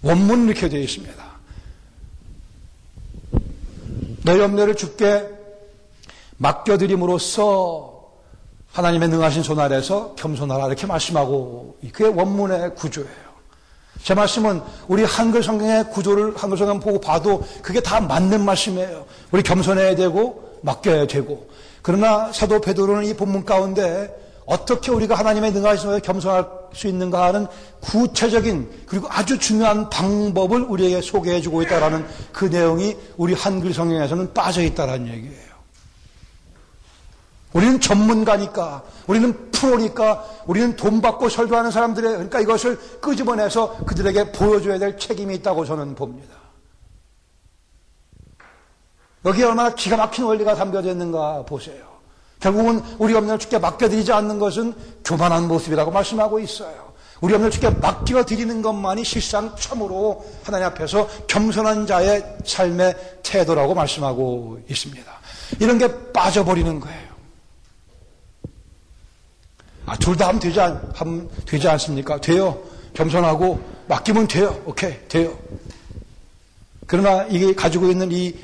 [0.02, 1.29] 원문 이렇게 되어 있습니다.
[4.22, 5.28] 너희 염려를 죽게
[6.36, 7.90] 맡겨드림으로써
[8.72, 13.30] 하나님의 능하신 손 아래서 겸손하라 이렇게 말씀하고 그게 원문의 구조예요.
[14.02, 19.06] 제 말씀은 우리 한글 성경의 구조를 한글 성경 보고 봐도 그게 다 맞는 말씀이에요.
[19.30, 21.48] 우리 겸손해야 되고 맡겨야 되고
[21.82, 24.14] 그러나 사도 베드로는 이 본문 가운데
[24.46, 27.46] 어떻게 우리가 하나님의 능하신 손에 겸손할 수 있는가 하는
[27.80, 34.62] 구체적인 그리고 아주 중요한 방법을 우리에게 소개해 주고 있다라는 그 내용이 우리 한글 성경에서는 빠져
[34.62, 35.50] 있다라는 얘기예요.
[37.52, 44.96] 우리는 전문가니까, 우리는 프로니까, 우리는 돈 받고 설교하는 사람들의, 그러니까 이것을 끄집어내서 그들에게 보여줘야 될
[44.96, 46.36] 책임이 있다고 저는 봅니다.
[49.24, 51.89] 여기에 얼마나 기가 막힌 원리가 담겨져 있는가 보세요.
[52.40, 54.74] 결국은 우리 염려를 주께 맡겨드리지 않는 것은
[55.04, 56.90] 교만한 모습이라고 말씀하고 있어요.
[57.20, 65.12] 우리 염려를 주께 맡겨드리는 것만이 실상 참으로 하나님 앞에서 겸손한 자의 삶의 태도라고 말씀하고 있습니다.
[65.60, 67.10] 이런 게 빠져버리는 거예요.
[69.86, 72.20] 아, 둘 다 하면 되지, 않, 하면 되지 않습니까?
[72.20, 72.62] 돼요.
[72.94, 74.62] 겸손하고 맡기면 돼요.
[74.64, 75.36] 오케이, 돼요.
[76.86, 78.34] 그러나 이게 가지고 있는 이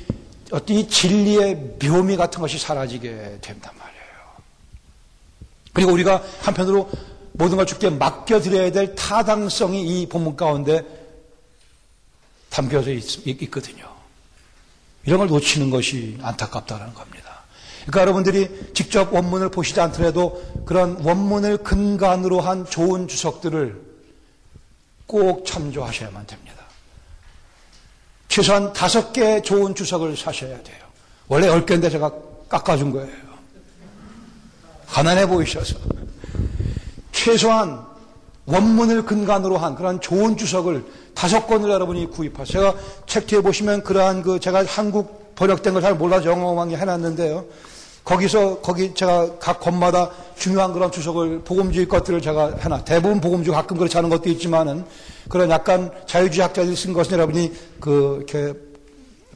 [0.50, 3.75] 어떤 이 진리의 묘미 같은 것이 사라지게 말이에요.
[5.76, 6.88] 그리고 우리가 한편으로
[7.32, 10.82] 모든 걸 주께 맡겨드려야 될 타당성이 이 본문 가운데
[12.48, 13.84] 담겨져 있, 거든요
[15.04, 17.42] 이런 걸 놓치는 것이 안타깝다는 겁니다.
[17.82, 23.78] 그러니까 여러분들이 직접 원문을 보시지 않더라도 그런 원문을 근간으로 한 좋은 주석들을
[25.06, 26.64] 꼭 참조하셔야만 됩니다.
[28.28, 30.86] 최소한 다섯 개의 좋은 주석을 사셔야 돼요.
[31.28, 32.10] 원래 열 개인데 제가
[32.48, 33.25] 깎아준 거예요.
[34.88, 35.77] 가난해 보이셔서.
[37.12, 37.85] 최소한
[38.46, 42.53] 원문을 근간으로 한 그런 좋은 주석을 다섯 권을 여러분이 구입하세요.
[42.53, 42.75] 제가
[43.07, 47.44] 책 뒤에 보시면 그러한 그 제가 한국 번역된 걸 잘 몰라서 영어만 해놨는데요.
[48.05, 52.85] 거기서 거기 제가 각 권마다 중요한 그런 주석을 복음주의 것들을 제가 해놔.
[52.85, 54.85] 대부분 복음주의 가끔 그렇지 않은 것도 있지만은
[55.29, 58.57] 그런 약간 자유주의 학자들이 쓴 것은 여러분이 그 이렇게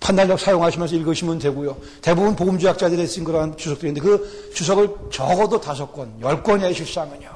[0.00, 1.76] 판단력 사용하시면서 읽으시면 되고요.
[2.00, 7.28] 대부분 복음주의 학자들이 쓴 그런 주석들인데 그 주석을 적어도 다섯 권, 열 권의 실상은요.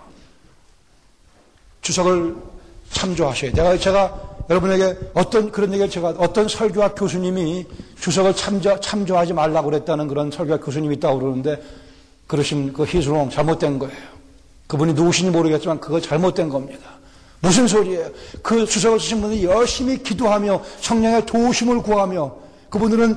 [1.83, 2.35] 주석을
[2.91, 3.79] 참조하셔야 돼요.
[3.79, 7.67] 제가, 제가 여러분에게 어떤 그런 얘기를 제가 어떤 설교학 교수님이
[8.01, 11.63] 주석을 참조, 참조하지 말라고 그랬다는 그런 설교학 교수님이 있다고 그러는데
[12.27, 14.15] 그러신 그 희수롱 잘못된 거예요.
[14.67, 16.91] 그분이 누구신지 모르겠지만 그거 잘못된 겁니다.
[17.41, 18.09] 무슨 소리예요?
[18.43, 22.44] 그 주석을 쓰신 분이 열심히 기도하며 성령의 도우심을 구하며
[22.75, 23.17] 그분들은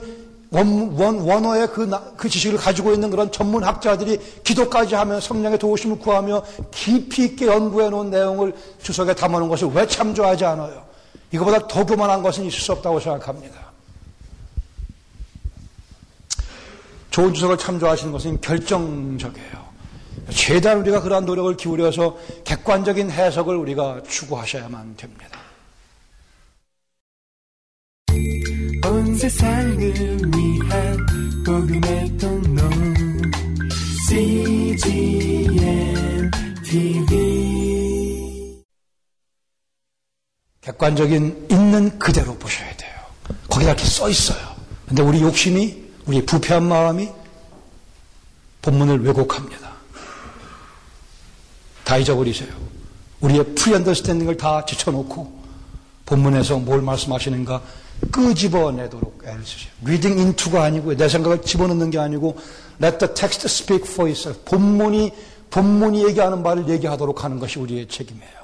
[0.51, 5.97] 원, 원, 원어의 그, 그 지식을 가지고 있는 그런 전문 학자들이 기도까지 하며 성령의 도우심을
[5.97, 10.85] 구하며 깊이 있게 연구해 놓은 내용을 주석에 담아 놓은 것을 왜 참조하지 않아요?
[11.31, 13.67] 이거보다 더 교만한 것은 있을 수 없다고 생각합니다.
[17.09, 19.67] 좋은 주석을 참조하시는 것은 결정적이에요.
[20.29, 25.36] 최대한 우리가 그러한 노력을 기울여서 객관적인 해석을 우리가 추구하셔야만 됩니다.
[29.17, 32.61] 세상을 위한 복음의 통로
[34.07, 35.49] CGM
[36.63, 38.61] TV
[40.61, 42.91] 객관적인 있는 그대로 보셔야 돼요.
[43.49, 44.55] 거기다 이렇게 써 있어요.
[44.87, 47.09] 근데 우리 욕심이, 우리 부패한 마음이
[48.61, 49.71] 본문을 왜곡합니다.
[51.83, 52.53] 다 잊어버리세요.
[53.21, 55.41] 우리의 pre-understanding을 다 제쳐놓고
[56.05, 57.63] 본문에서 뭘 말씀하시는가
[58.11, 59.71] 끄집어내도록 애를 쓰세요.
[59.83, 62.37] reading into가 아니고 내 생각을 집어넣는 게 아니고
[62.81, 64.43] let the text speak for itself.
[64.45, 65.11] 본문이
[65.49, 68.37] 본문이 얘기하는 말을 얘기하도록 하는 것이 우리의 책임이에요.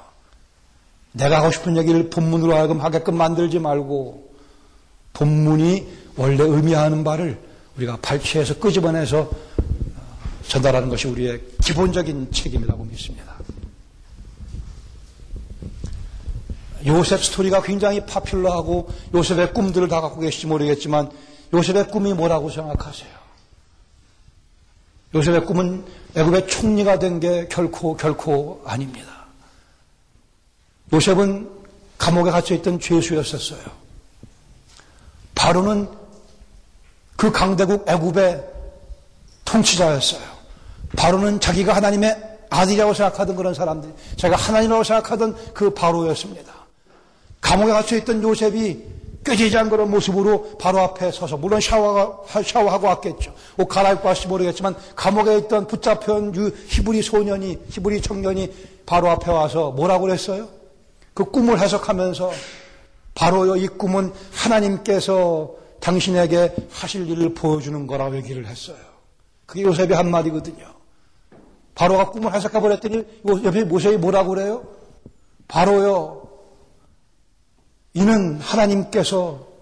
[1.12, 4.32] 내가 하고 싶은 얘기를 본문으로 하여금 하게끔 만들지 말고
[5.12, 5.86] 본문이
[6.16, 7.38] 원래 의미하는 바를
[7.76, 9.30] 우리가 발췌해서 끄집어내서 어,
[10.48, 13.33] 전달하는 것이 우리의 기본적인 책임이라고 믿습니다.
[16.86, 21.10] 요셉 스토리가 굉장히 파퓰러하고 요셉의 꿈들을 다 갖고 계실지 모르겠지만
[21.52, 23.10] 요셉의 꿈이 뭐라고 생각하세요?
[25.14, 25.84] 요셉의 꿈은
[26.16, 29.26] 애굽의 총리가 된 게 결코 결코 아닙니다.
[30.92, 31.48] 요셉은
[31.98, 33.60] 감옥에 갇혀 있던 죄수였었어요.
[35.34, 35.88] 바로는
[37.16, 38.44] 그 강대국 애굽의
[39.44, 40.22] 통치자였어요.
[40.96, 46.53] 바로는 자기가 하나님의 아들이라고 생각하던 그런 사람들, 자기가 하나님이라고 생각하던 그 바로였습니다.
[47.44, 48.82] 감옥에 갇혀 있던 요셉이
[49.22, 53.34] 꾀지지 않은 그런 모습으로 바로 앞에 서서 물론 샤워가, 샤워하고 왔겠죠.
[53.58, 58.50] 옷 갈아입고 왔을지 모르겠지만 감옥에 있던 붙잡혀온 유 히브리 소년이 히브리 청년이
[58.86, 60.48] 바로 앞에 와서 뭐라고 그랬어요?
[61.12, 62.32] 그 꿈을 해석하면서
[63.14, 68.78] 바로요 이 꿈은 하나님께서 당신에게 하실 일을 보여주는 거라고 얘기를 했어요.
[69.44, 70.64] 그게 요셉의 한마디거든요.
[71.74, 74.64] 바로가 꿈을 해석해 버렸더니 요셉이 모세이 뭐라고 그래요?
[75.46, 76.33] 바로요
[77.94, 79.54] 이는 하나님께서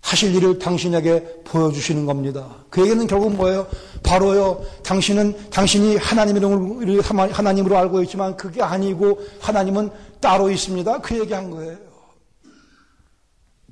[0.00, 2.56] 하실 일을 당신에게 보여주시는 겁니다.
[2.70, 3.66] 그 얘기는 결국 뭐예요?
[4.02, 7.02] 바로요, 당신은, 당신이 하나님을,
[7.32, 11.00] 하나님으로 알고 있지만 그게 아니고 하나님은 따로 있습니다.
[11.00, 11.78] 그 얘기 한 거예요.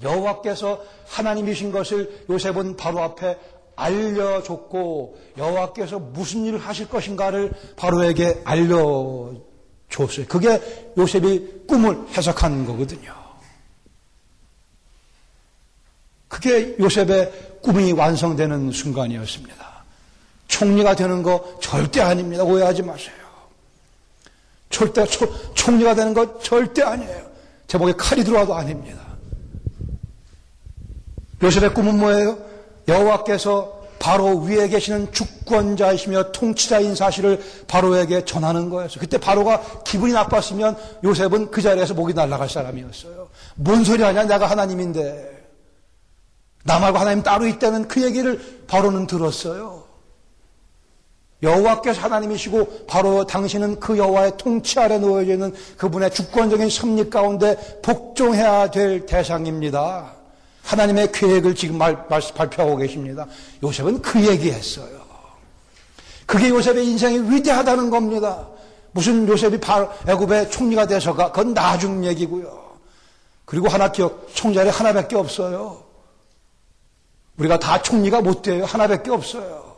[0.02, 3.38] 여호와께서 하나님이신 것을 요셉은 바로 앞에
[3.76, 10.26] 알려줬고 여호와께서 무슨 일을 하실 것인가를 바로에게 알려줬어요.
[10.28, 10.60] 그게
[10.96, 13.19] 요셉이 꿈을 해석한 거거든요.
[16.30, 19.66] 그게 요셉의 꿈이 완성되는 순간이었습니다.
[20.46, 22.44] 총리가 되는 거 절대 아닙니다.
[22.44, 23.12] 오해하지 마세요.
[24.70, 27.28] 절대 초, 총리가 되는 거 절대 아니에요.
[27.66, 29.00] 제 목에 칼이 들어와도 아닙니다.
[31.42, 32.38] 요셉의 꿈은 뭐예요?
[32.86, 39.00] 여호와께서 바로 위에 계시는 주권자이시며 통치자인 사실을 바로에게 전하는 거였어요.
[39.00, 43.28] 그때 바로가 기분이 나빴으면 요셉은 그 자리에서 목이 날아갈 사람이었어요.
[43.56, 44.24] 뭔 소리 하냐?
[44.24, 45.39] 내가 하나님인데.
[46.64, 49.84] 나 말고 하나님 따로 있다는 그 얘기를 바로는 들었어요.
[51.42, 58.70] 여호와께서 하나님이시고 바로 당신은 그 여호와의 통치 아래 놓여져 있는 그분의 주권적인 섭리 가운데 복종해야
[58.70, 60.14] 될 대상입니다.
[60.62, 63.26] 하나님의 계획을 지금 말, 말, 발표하고 계십니다.
[63.62, 65.00] 요셉은 그 얘기했어요.
[66.26, 68.46] 그게 요셉의 인생이 위대하다는 겁니다.
[68.92, 69.58] 무슨 요셉이
[70.06, 72.70] 애굽의 총리가 돼서가 그건 나중 얘기고요.
[73.46, 75.89] 그리고 하나 기억 총자리 하나밖에 없어요.
[77.40, 78.64] 우리가 다 총리가 못 돼요.
[78.66, 79.74] 하나밖에 없어요.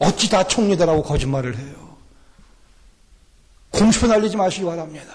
[0.00, 1.74] 어찌 다 총리다라고 거짓말을 해요.
[3.70, 5.14] 공표 날리지 마시기 바랍니다.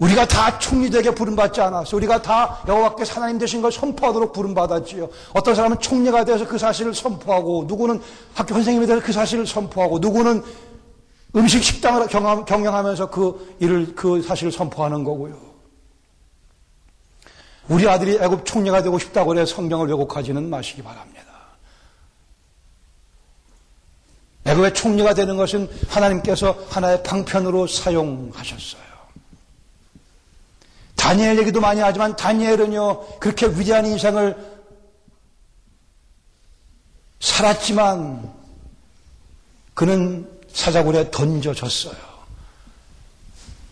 [0.00, 1.96] 우리가 다 총리되게 부름받지 않았어.
[1.96, 5.08] 우리가 다 여호와께서 하나님 되신 걸 선포하도록 부름받았지요.
[5.34, 8.00] 어떤 사람은 총리가 되어서 그 사실을 선포하고, 누구는
[8.34, 10.42] 학교 선생님이 되어서 그 사실을 선포하고, 누구는
[11.36, 15.47] 음식 식당을 경영하면서 그 일을, 그 사실을 선포하는 거고요.
[17.68, 21.24] 우리 아들이 애굽 총리가 되고 싶다고 해 성경을 왜곡하지는 마시기 바랍니다.
[24.44, 28.88] 애굽의 총리가 되는 것은 하나님께서 하나의 방편으로 사용하셨어요.
[30.96, 34.58] 다니엘 얘기도 많이 하지만 다니엘은요 그렇게 위대한 인생을
[37.20, 38.32] 살았지만
[39.74, 41.96] 그는 사자굴에 던져졌어요.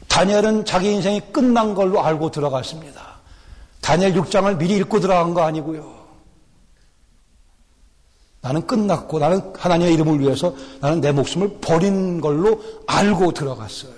[0.09, 3.06] 다니엘은 자기 인생이 끝난 걸로 알고 들어갔습니다.
[3.87, 5.94] 다니엘 6장을 미리 읽고 들어간 거 아니고요.
[8.40, 13.94] 나는 끝났고 나는 하나님의 이름을 위해서 나는 내 목숨을 버린 걸로 알고 들어갔어요.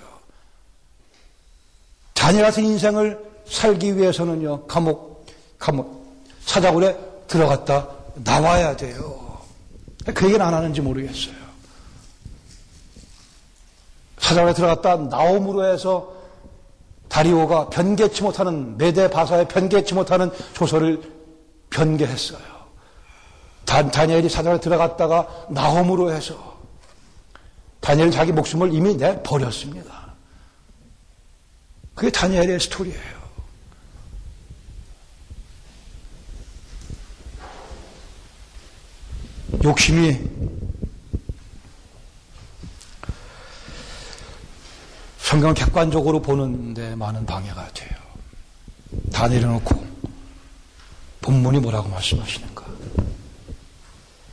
[2.13, 4.67] 다니엘 같은 인생을 살기 위해서는요.
[4.67, 5.25] 감옥
[5.57, 6.05] 감옥
[6.45, 6.95] 사자굴에
[7.27, 9.39] 들어갔다 나와야 돼요.
[10.13, 11.33] 그 얘기는 안 하는지 모르겠어요.
[14.19, 16.18] 사자굴에 들어갔다 나옴으로 해서
[17.09, 21.01] 다리오가 변개치 못하는 메대 바사에 변개치 못하는 조서를
[21.69, 22.39] 변개했어요.
[23.65, 26.57] 단, 다니엘이 사장에 들어갔다가 나홈으로 해서
[27.81, 30.13] 다니엘은 자기 목숨을 이미 내 버렸습니다.
[31.95, 33.19] 그게 다니엘의 스토리예요.
[39.63, 40.17] 욕심이
[45.39, 47.89] 성경을 객관적으로 보는데 많은 방해가 돼요.
[49.11, 49.87] 다 내려놓고
[51.21, 52.65] 본문이 뭐라고 말씀하시는가.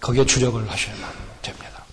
[0.01, 0.99] 거기에 주력을 하시면
[1.43, 1.85] 됩니다.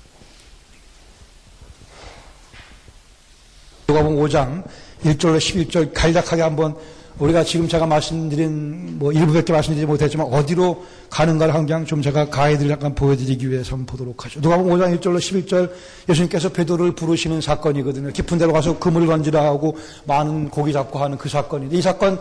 [3.87, 4.67] 누가복음 5장
[5.03, 6.75] 1절로 11절 간략하게 한번
[7.19, 12.95] 우리가 지금 제가 말씀드린 뭐 일부밖에 말씀드리지 못했지만 어디로 가는가를 항상 좀 제가 가이드를 약간
[12.95, 14.41] 보여드리기 위해서 한번 보도록 하죠.
[14.41, 15.71] 누가 보면 5장 1절로 11절
[16.09, 18.11] 예수님께서 베드로를 부르시는 사건이거든요.
[18.11, 22.19] 깊은 데로 가서 그물 던지라 하고 많은 고기 잡고 하는 그 사건인데 이 사건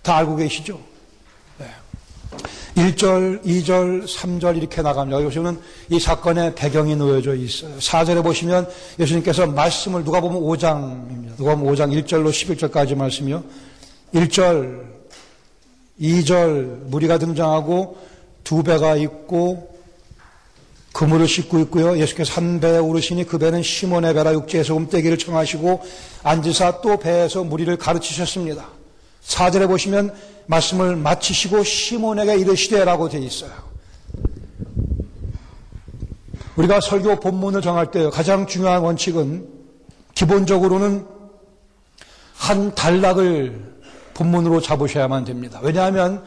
[0.00, 0.80] 다 알고 계시죠?
[1.58, 1.66] 네.
[2.76, 5.22] 1절, 2절, 3절 이렇게 나갑니다.
[5.22, 5.58] 요즘은
[5.90, 7.76] 이 사건의 배경이 놓여져 있어요.
[7.76, 8.66] 4절에 보시면
[8.98, 11.36] 예수님께서 말씀을 누가 보면 5장입니다.
[11.36, 13.44] 누가 보면 5장 1절로 11절까지 말씀이요.
[14.14, 14.84] 1절,
[16.00, 17.96] 2절 무리가 등장하고
[18.44, 19.72] 두 배가 있고
[20.92, 21.98] 그물을 씻고 있고요.
[21.98, 25.82] 예수께서 한 배에 오르시니 그 배는 시몬의 배라 육지에 소금 떼기를 청하시고
[26.22, 28.68] 앉으사 또 배에서 무리를 가르치셨습니다.
[29.22, 30.14] 사절에 보시면
[30.46, 33.52] 말씀을 마치시고 시몬에게 이르시되라고 되어 있어요.
[36.56, 39.48] 우리가 설교 본문을 정할 때 가장 중요한 원칙은
[40.14, 41.06] 기본적으로는
[42.34, 43.71] 한 단락을
[44.14, 45.60] 본문으로 잡으셔야만 됩니다.
[45.62, 46.24] 왜냐하면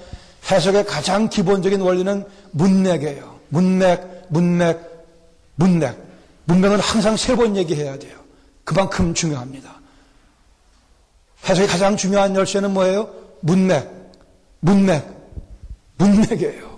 [0.51, 3.39] 해석의 가장 기본적인 원리는 문맥이에요.
[3.49, 4.79] 문맥, 문맥,
[5.55, 5.97] 문맥.
[6.45, 8.17] 문맥은 항상 세 번 얘기해야 돼요.
[8.63, 9.73] 그만큼 중요합니다.
[11.47, 13.09] 해석의 가장 중요한 열쇠는 뭐예요?
[13.41, 13.89] 문맥,
[14.59, 15.05] 문맥,
[15.97, 16.75] 문맥이에요.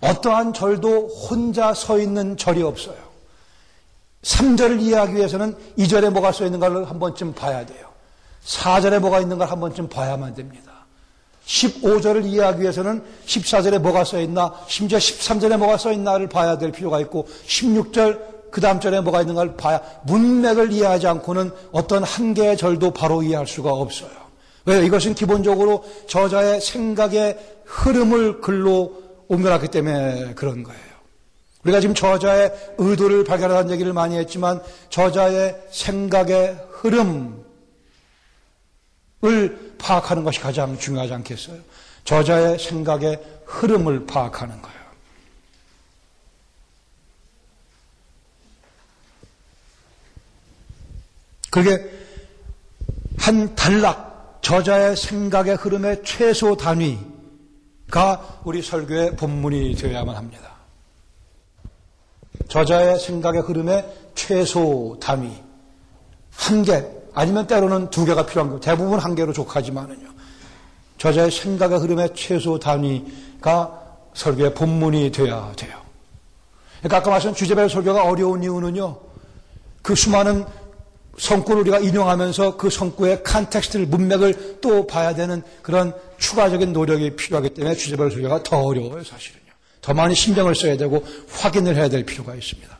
[0.00, 2.96] 어떠한 절도 혼자 서 있는 절이 없어요.
[4.22, 7.87] 3절을 이해하기 위해서는 2절에 뭐가 써 있는가를 한 번쯤 봐야 돼요.
[8.48, 10.86] 4절에 뭐가 있는가를 한 번쯤 봐야만 됩니다.
[11.46, 17.00] 15절을 이해하기 위해서는 14절에 뭐가 써 있나, 심지어 13절에 뭐가 써 있나를 봐야 될 필요가
[17.00, 22.92] 있고, 16절 그 다음 절에 뭐가 있는가를 봐야 문맥을 이해하지 않고는 어떤 한 개의 절도
[22.92, 24.10] 바로 이해할 수가 없어요.
[24.64, 24.82] 왜요?
[24.82, 30.80] 이것은 기본적으로 저자의 생각의 흐름을 글로 옮겨놨기 때문에 그런 거예요.
[31.64, 37.47] 우리가 지금 저자의 의도를 발견하는 얘기를 많이 했지만 저자의 생각의 흐름
[39.24, 41.58] 을 파악하는 것이 가장 중요하지 않겠어요?
[42.04, 44.78] 저자의 생각의 흐름을 파악하는 거예요.
[51.50, 51.90] 그게
[53.18, 60.52] 한 단락, 저자의 생각의 흐름의 최소 단위가 우리 설교의 본문이 되어야만 합니다.
[62.48, 65.42] 저자의 생각의 흐름의 최소 단위.
[66.30, 70.08] 한 개, 아니면 때로는 두 개가 필요한 거 대부분 한 개로 족하지만은요.
[70.98, 73.82] 저자의 생각의 흐름의 최소 단위가
[74.14, 75.82] 설교의 본문이 되어야 돼요.
[76.78, 79.00] 그러니까 아까 말씀 주제별 설교가 어려운 이유는요.
[79.82, 80.46] 그 수많은
[81.18, 87.74] 성구를 우리가 인용하면서 그 성구의 context를 문맥을 또 봐야 되는 그런 추가적인 노력이 필요하기 때문에
[87.74, 89.42] 주제별 설교가 더 어려워요, 사실은요.
[89.80, 92.78] 더 많이 신경을 써야 되고 확인을 해야 될 필요가 있습니다.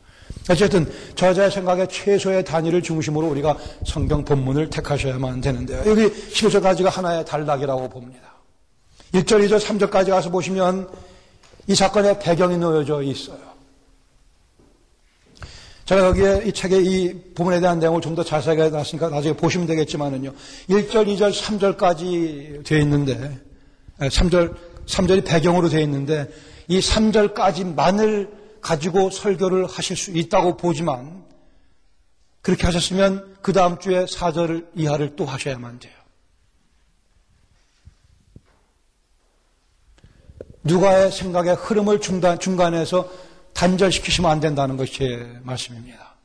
[0.49, 5.83] 어쨌든 저자의 생각의 최소의 단위를 중심으로 우리가 성경 본문을 택하셔야만 되는데요.
[5.87, 8.35] 여기 15절까지가 하나의 단락이라고 봅니다.
[9.13, 10.89] 1절, 2절, 3절까지 가서 보시면
[11.67, 13.49] 이 사건의 배경이 놓여져 있어요.
[15.85, 20.35] 제가 여기에 이 책에 이 부분에 대한 내용을 좀 더 자세하게 놨으니까 나중에 보시면 되겠지만은요.
[20.69, 23.39] 1절, 2절, 3절까지 되어 있는데,
[23.99, 24.55] 3절,
[24.87, 26.29] 3절이 배경으로 되어 있는데,
[26.69, 28.29] 이 3절까지만을
[28.61, 31.25] 가지고 설교를 하실 수 있다고 보지만,
[32.43, 35.93] 그렇게 하셨으면 그 다음 주에 4절 이하를 또 하셔야만 돼요.
[40.65, 43.09] 누가의 생각의 흐름을 중단, 중간에서
[43.55, 46.17] 단절시키시면 안 된다는 것이 제 말씀입니다.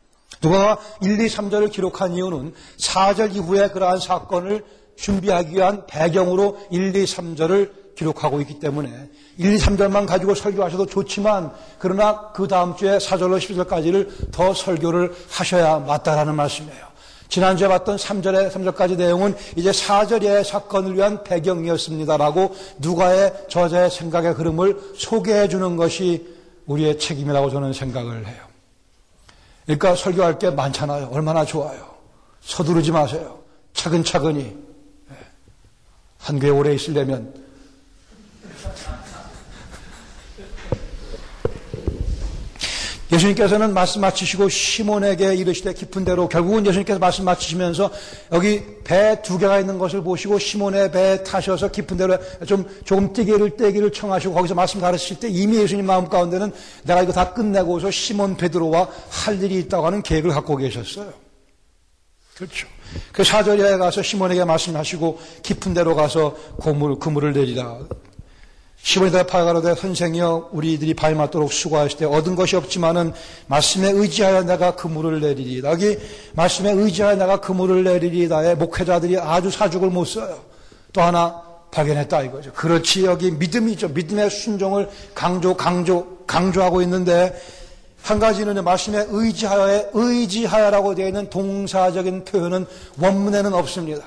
[0.42, 4.66] 누가 1, 2, 3절을 기록한 이유는 4절 이후에 그러한 사건을
[4.98, 11.52] 준비하기 위한 배경으로 1, 2, 3절을 기록하고 있기 때문에 1, 2, 3절만 가지고 설교하셔도 좋지만
[11.80, 16.94] 그러나 그 다음 주에 4절로 10절까지를 더 설교를 하셔야 맞다라는 말씀이에요.
[17.30, 25.48] 지난주에 봤던 3절에 3절까지 내용은 이제 4절의 사건을 위한 배경이었습니다라고 누가의 저자의 생각의 흐름을 소개해
[25.48, 26.28] 주는 것이
[26.68, 28.44] 우리의 책임이라고 저는 생각을 해요.
[29.66, 31.10] 그러니까 설교할 게 많잖아요.
[31.12, 31.94] 얼마나 좋아요.
[32.42, 33.40] 서두르지 마세요.
[33.74, 34.42] 차근차근히.
[34.42, 35.16] 예.
[36.20, 37.43] 한 교회 오래 있으려면
[43.12, 47.92] 예수님께서는 말씀 마치시고 시몬에게 이르시되 깊은 대로 결국은 예수님께서 말씀 마치시면서
[48.32, 53.56] 여기 배 두 개가 있는 것을 보시고 시몬의 배에 타셔서 깊은 대로 좀 조금 뛰기를
[53.58, 56.52] 떼기를 청하시고 거기서 말씀 가르치실 때 이미 예수님 마음 가운데는
[56.84, 61.14] 내가 이거 다 끝내고서 시몬 베드로와 할 일이 있다고 하는 계획을 갖고 계셨어요.
[62.36, 62.68] 그렇죠.
[63.12, 67.80] 그 사절에 가서 시몬에게 말씀하시고 깊은 데로 가서 고물, 그물을 내리라.
[68.84, 73.14] 시몬이다 파가로되 선생이여 우리들이 발맞도록 수고하실 때 얻은 것이 없지만은
[73.48, 75.72] 말씀에 의지하여 내가 그물을 내리리다.
[75.72, 75.98] 여기
[76.34, 80.38] 말씀에 의지하여 내가 그물을 내리리다의 목회자들이 아주 사죽을 못 써요.
[80.92, 82.52] 또 하나 발견했다 이거죠.
[82.52, 83.88] 그렇지 여기 믿음이죠.
[83.88, 87.34] 믿음의 순종을 강조 강조 강조하고 있는데
[88.02, 92.66] 한 가지는 말씀에 의지하여의 의지하여라고 되어 있는 동사적인 표현은
[93.00, 94.04] 원문에는 없습니다.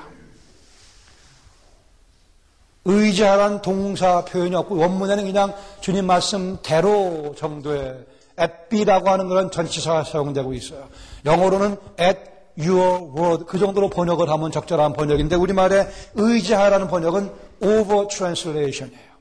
[2.87, 7.99] 의지하란 동사 표현이 없고 원문에는 그냥 주님 말씀대로 정도의
[8.39, 10.89] 에비라고 하는 그런 전치사가 사용되고 있어요.
[11.25, 12.21] 영어로는 at
[12.59, 17.31] your word 그 정도로 번역을 하면 적절한 번역인데 우리말에 의지하라는 번역은
[17.61, 19.16] over translation이에요.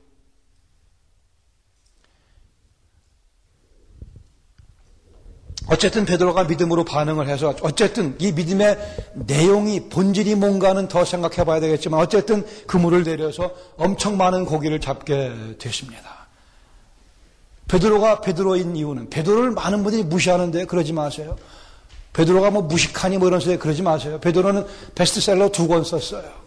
[5.67, 8.77] 어쨌든 베드로가 믿음으로 반응을 해서 어쨌든 이 믿음의
[9.15, 16.27] 내용이 본질이 뭔가는 더 생각해 봐야 되겠지만 어쨌든 그물을 내려서 엄청 많은 고기를 잡게 되십니다.
[17.67, 21.35] 베드로가 베드로인 이유는 베드로를 많은 분들이 무시하는데 그러지 마세요.
[22.13, 24.19] 베드로가 뭐 무식하니 뭐 이런 소리 그러지 마세요.
[24.19, 26.45] 베드로는 베스트셀러 두 권 썼어요.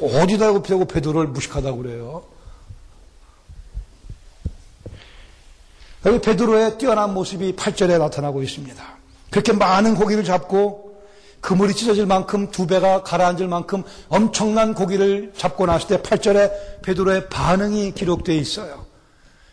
[0.00, 2.35] 어디다 대고 베드로를 무식하다고 그래요?
[6.06, 8.80] 여기 베드로의 뛰어난 모습이 8절에 나타나고 있습니다.
[9.30, 10.94] 그렇게 많은 고기를 잡고
[11.40, 17.92] 그물이 찢어질 만큼 두 배가 가라앉을 만큼 엄청난 고기를 잡고 났을 때 8절에 베드로의 반응이
[17.92, 18.86] 기록되어 있어요.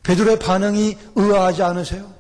[0.04, 2.14] 베드로의 반응이 의아하지 않으세요?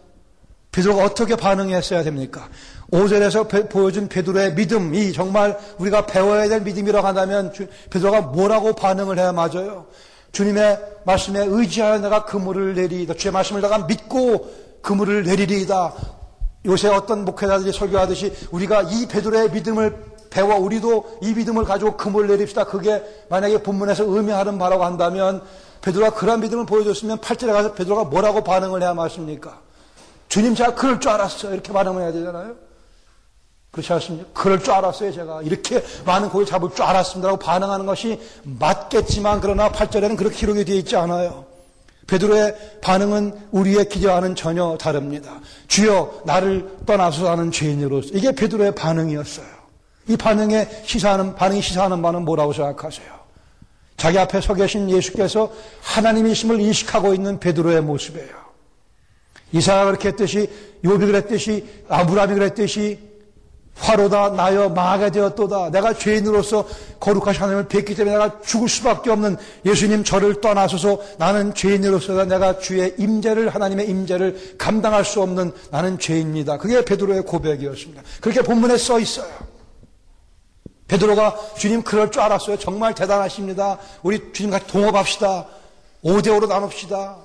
[0.71, 2.49] 베드로가 어떻게 반응했어야 됩니까?
[2.91, 7.53] 5절에서 보여준 베드로의 믿음이 정말 우리가 배워야 될 믿음이라고 한다면
[7.91, 9.85] 베드로가 뭐라고 반응을 해야 맞아요?
[10.33, 13.13] 주님의 말씀에 의지하여 내가 그물을 내리이다.
[13.13, 15.93] 주의 말씀을 내가 믿고 그물을 내리리이다.
[16.65, 19.95] 요새 어떤 목회자들이 설교하듯이 우리가 이 베드로의 믿음을
[20.31, 22.63] 배워 우리도 이 믿음을 가지고 그물을 내립시다.
[22.63, 25.43] 그게 만약에 본문에서 의미하는 바라고 한다면
[25.81, 29.59] 베드로가 그런 믿음을 보여줬으면 8절에 가서 베드로가 뭐라고 반응을 해야 맞습니까?
[30.29, 31.53] 주님 제가 그럴 줄 알았어요.
[31.53, 32.55] 이렇게 반응을 해야 되잖아요.
[33.73, 34.29] 그렇지 않습니까?
[34.33, 35.41] 그럴 줄 알았어요, 제가.
[35.41, 40.95] 이렇게 많은 고기를 잡을 줄 알았습니다라고 반응하는 것이 맞겠지만, 그러나 8절에는 그렇게 기록이 되어 있지
[40.95, 41.45] 않아요.
[42.05, 45.39] 베드로의 반응은 우리의 기대와는 전혀 다릅니다.
[45.67, 48.09] 주여, 나를 떠나서 사는 죄인으로서.
[48.13, 49.47] 이게 베드로의 반응이었어요.
[50.07, 53.07] 이 반응에 시사하는, 반응이 시사하는 바는 뭐라고 생각하세요?
[53.97, 55.51] 자기 앞에 서 계신 예수께서
[55.81, 58.43] 하나님이심을 인식하고 있는 베드로의 모습이에요.
[59.51, 60.47] 이사가 그렇게 했듯이,
[60.85, 63.12] 요비 그랬듯이, 아브라함이 그랬듯이,
[63.75, 65.71] 화로다 나여 마가 되었도다.
[65.71, 66.67] 내가 죄인으로서
[66.99, 72.93] 거룩하신 하나님을 뵙기 때문에 내가 죽을 수밖에 없는 예수님 저를 떠나서서 나는 죄인으로서 내가 주의
[72.97, 76.57] 임재를 하나님의 임재를 감당할 수 없는 나는 죄입니다.
[76.57, 78.03] 그게 베드로의 고백이었습니다.
[78.21, 79.31] 그렇게 본문에 써 있어요.
[80.87, 82.57] 베드로가 주님 그럴 줄 알았어요.
[82.59, 83.79] 정말 대단하십니다.
[84.03, 85.47] 우리 주님 같이 동업합시다.
[86.03, 87.17] 5대5로 나눕시다.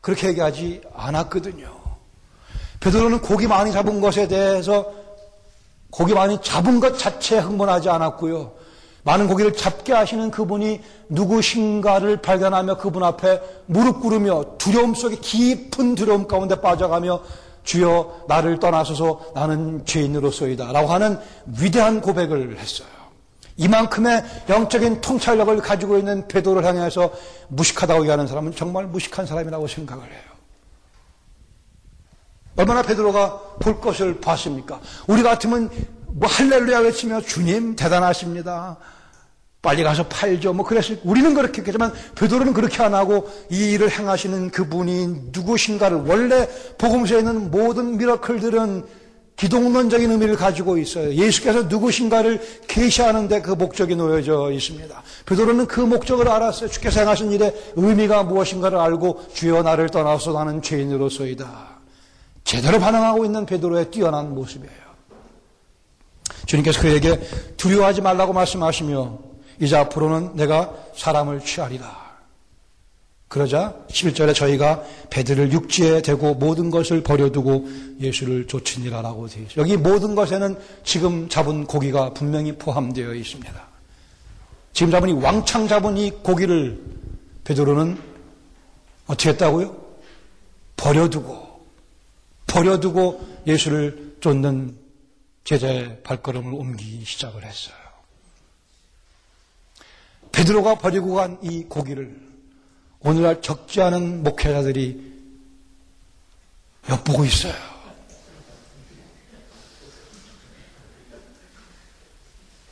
[0.00, 1.78] 그렇게 얘기하지 않았거든요.
[2.80, 4.92] 베드로는 고기 많이 잡은 것에 대해서
[5.90, 8.52] 고기 많이 잡은 것 자체에 흥분하지 않았고요.
[9.04, 16.26] 많은 고기를 잡게 하시는 그분이 누구신가를 발견하며 그분 앞에 무릎 꿇으며 두려움 속에 깊은 두려움
[16.26, 17.22] 가운데 빠져가며
[17.64, 21.18] 주여 나를 떠나소서 나는 죄인으로서이다 라고 하는
[21.58, 22.88] 위대한 고백을 했어요.
[23.56, 27.10] 이만큼의 영적인 통찰력을 가지고 있는 베도를 향해서
[27.48, 30.27] 무식하다고 얘기하는 사람은 정말 무식한 사람이라고 생각을 해요.
[32.58, 34.80] 얼마나 베드로가 볼 것을 봤습니까?
[35.06, 35.70] 우리 같으면
[36.08, 38.76] 뭐 할렐루야 외치며 주님 대단하십니다.
[39.62, 40.52] 빨리 가서 팔죠.
[40.52, 46.48] 뭐 그랬을 우리는 그렇게 했지만 베드로는 그렇게 안 하고 이 일을 행하시는 그분이 누구신가를 원래
[46.78, 48.84] 복음서에 있는 모든 미러클들은
[49.36, 51.14] 기독론적인 의미를 가지고 있어요.
[51.14, 55.00] 예수께서 누구신가를 계시하는데 그 목적이 놓여져 있습니다.
[55.26, 56.68] 베드로는 그 목적을 알았어요.
[56.68, 61.77] 주께서 행하신 일의 의미가 무엇인가를 알고 주여 나를 떠나서 나는 죄인으로서이다.
[62.48, 64.88] 제대로 반응하고 있는 베드로의 뛰어난 모습이에요.
[66.46, 67.20] 주님께서 그에게
[67.58, 69.18] 두려워하지 말라고 말씀하시며
[69.60, 72.08] 이제 앞으로는 내가 사람을 취하리라.
[73.28, 77.68] 그러자 11절에 저희가 배들을 육지에 대고 모든 것을 버려두고
[78.00, 79.60] 예수를 쫓으니라라고 되어 있어요.
[79.60, 83.62] 여기 모든 것에는 지금 잡은 고기가 분명히 포함되어 있습니다.
[84.72, 86.80] 지금 잡은 이 왕창 잡은 이 고기를
[87.44, 87.98] 베드로는
[89.06, 89.76] 어떻게 했다고요?
[90.78, 91.47] 버려두고
[92.48, 94.76] 버려두고 예수를 쫓는
[95.44, 97.76] 제자의 발걸음을 옮기기 시작을 했어요.
[100.32, 102.28] 베드로가 버리고 간 이 고기를
[103.00, 105.08] 오늘날 적지 않은 목회자들이
[106.90, 107.54] 엿보고 있어요.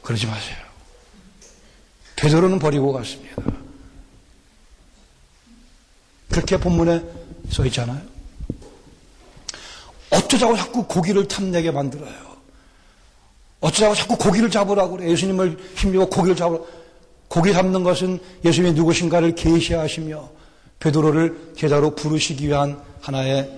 [0.02, 0.56] 그러지 마세요.
[2.16, 3.36] 베드로는 버리고 갔습니다.
[6.30, 7.02] 그렇게 본문에
[7.50, 8.15] 써 있잖아요.
[10.16, 12.14] 어쩌자고 자꾸 고기를 탐내게 만들어요.
[13.60, 15.10] 어쩌자고 자꾸 고기를 잡으라고 그래.
[15.10, 16.62] 예수님을 힘주고 고기를 잡으라.
[17.28, 20.30] 고기 잡는 것은 예수님이 누구신가를 계시하시며
[20.78, 23.50] 베드로를 제자로 부르시기 위한 하나의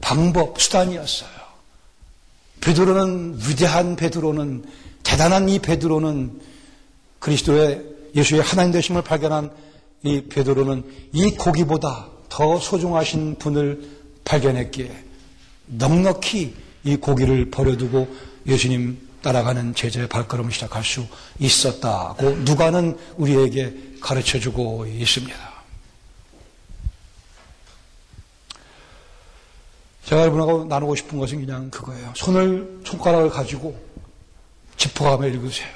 [0.00, 1.30] 방법, 수단이었어요.
[2.60, 4.64] 베드로는 위대한 베드로는
[5.02, 6.40] 대단한 이 베드로는
[7.18, 7.82] 그리스도의
[8.14, 9.50] 예수의 하나님 되심을 발견한
[10.04, 13.88] 이 베드로는 이 고기보다 더 소중하신 분을
[14.24, 15.11] 발견했기에
[15.72, 16.54] 넉넉히
[16.84, 18.14] 이 고기를 버려두고
[18.46, 21.06] 예수님 따라가는 제자의 발걸음을 시작할 수
[21.38, 25.52] 있었다고 누가는 우리에게 가르쳐 주고 있습니다.
[30.04, 32.12] 제가 여러분하고 나누고 싶은 것은 그냥 그거예요.
[32.16, 33.78] 손을, 손가락을 가지고
[34.76, 35.70] 짚어가며 읽으세요.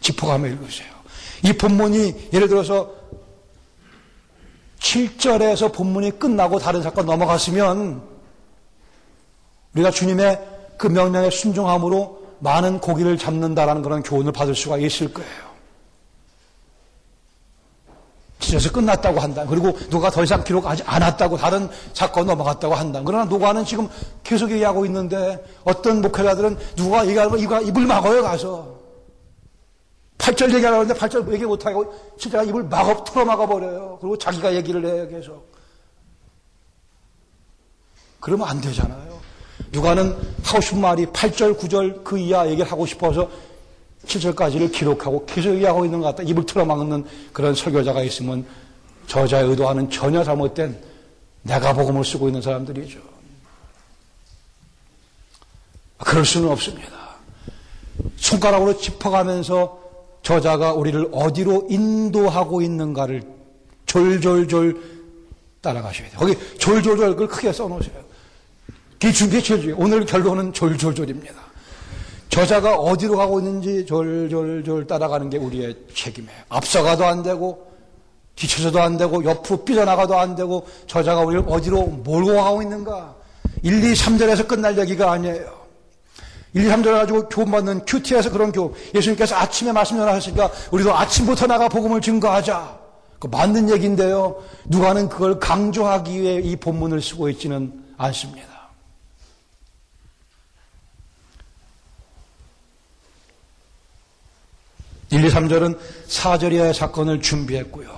[0.00, 0.92] 짚어가며 읽으세요.
[1.42, 2.92] 이 본문이 예를 들어서
[4.78, 8.13] 7절에서 본문이 끝나고 다른 사건 넘어갔으면
[9.74, 10.40] 우리가 주님의
[10.76, 15.54] 그 명령에 순종함으로 많은 고기를 잡는다라는 그런 교훈을 받을 수가 있을 거예요.
[18.38, 19.46] 지에서 끝났다고 한다.
[19.48, 23.00] 그리고 누가 더 이상 기록하지 않았다고 다른 사건 넘어갔다고 한다.
[23.04, 23.88] 그러나 누가는 지금
[24.22, 28.74] 계속 얘기하고 있는데 어떤 목회자들은 누가 얘기하고 입을 막어요 가서
[30.18, 33.98] 8절 얘기하려고 하는데 8절 얘기 못하고 진짜 입을 막어 틀어 막아버려요.
[34.00, 35.52] 그리고 자기가 얘기를 해요 계속.
[38.20, 39.03] 그러면 안 되잖아요.
[39.74, 43.28] 누가는 하고 싶은 말이 8절, 9절 그 이하 얘기를 하고 싶어서
[44.06, 46.22] 7절까지를 기록하고 계속 얘기하고 있는 것 같다.
[46.22, 48.46] 입을 틀어막는 그런 설교자가 있으면
[49.08, 50.80] 저자의 의도하는 전혀 잘못된
[51.42, 53.00] 내가 복음을 쓰고 있는 사람들이죠.
[55.98, 56.92] 그럴 수는 없습니다.
[58.16, 59.80] 손가락으로 짚어가면서
[60.22, 63.22] 저자가 우리를 어디로 인도하고 있는가를
[63.86, 64.80] 졸졸졸
[65.60, 66.18] 따라가셔야 돼요.
[66.18, 68.03] 거기 졸졸졸 그걸 크게 써놓으세요.
[69.04, 69.74] 그 준비해 주죠.
[69.76, 71.34] 오늘 결론은 졸졸졸입니다.
[72.30, 76.34] 저자가 어디로 가고 있는지 졸졸졸 따라가는 게 우리의 책임이에요.
[76.48, 77.70] 앞서가도 안 되고
[78.34, 83.14] 뒤쳐서도 안 되고 옆으로 삐져나가도 안 되고 저자가 우리를 어디로 몰고 가고 있는가
[83.62, 85.52] 1, 2, 3절에서 끝날 얘기가 아니에요.
[86.54, 88.72] 1, 2, 3절 가지고 교훈받는 큐티에서 그런 교훈.
[88.94, 92.78] 예수님께서 아침에 말씀 전하셨으니까 우리도 아침부터 나가 복음을 증거하자.
[93.18, 94.42] 그 맞는 얘기인데요.
[94.64, 98.53] 누가는 그걸 강조하기 위해 이 본문을 쓰고 있지는 않습니다.
[105.14, 107.88] 1, 2, 3절은 4절이의 사건을 준비했고요.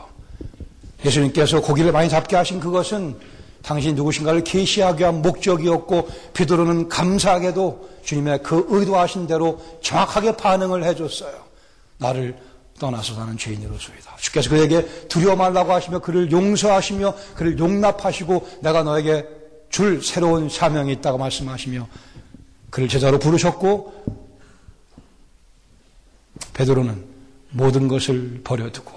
[1.02, 3.16] 예수님께서 고기를 많이 잡게 하신 그것은
[3.62, 11.32] 당신이 누구신가를 계시하기 위한 목적이었고 베드로는 감사하게도 주님의 그 의도하신 대로 정확하게 반응을 해줬어요.
[11.96, 12.36] 나를
[12.78, 14.16] 떠나서 사는 죄인으로소이다.
[14.18, 19.26] 주께서 그에게 두려워 말라고 하시며 그를 용서하시며 그를 용납하시고 내가 너에게
[19.70, 21.88] 줄 새로운 사명이 있다고 말씀하시며
[22.68, 24.25] 그를 제자로 부르셨고
[26.56, 27.04] 베드로는
[27.50, 28.90] 모든 것을 버려두고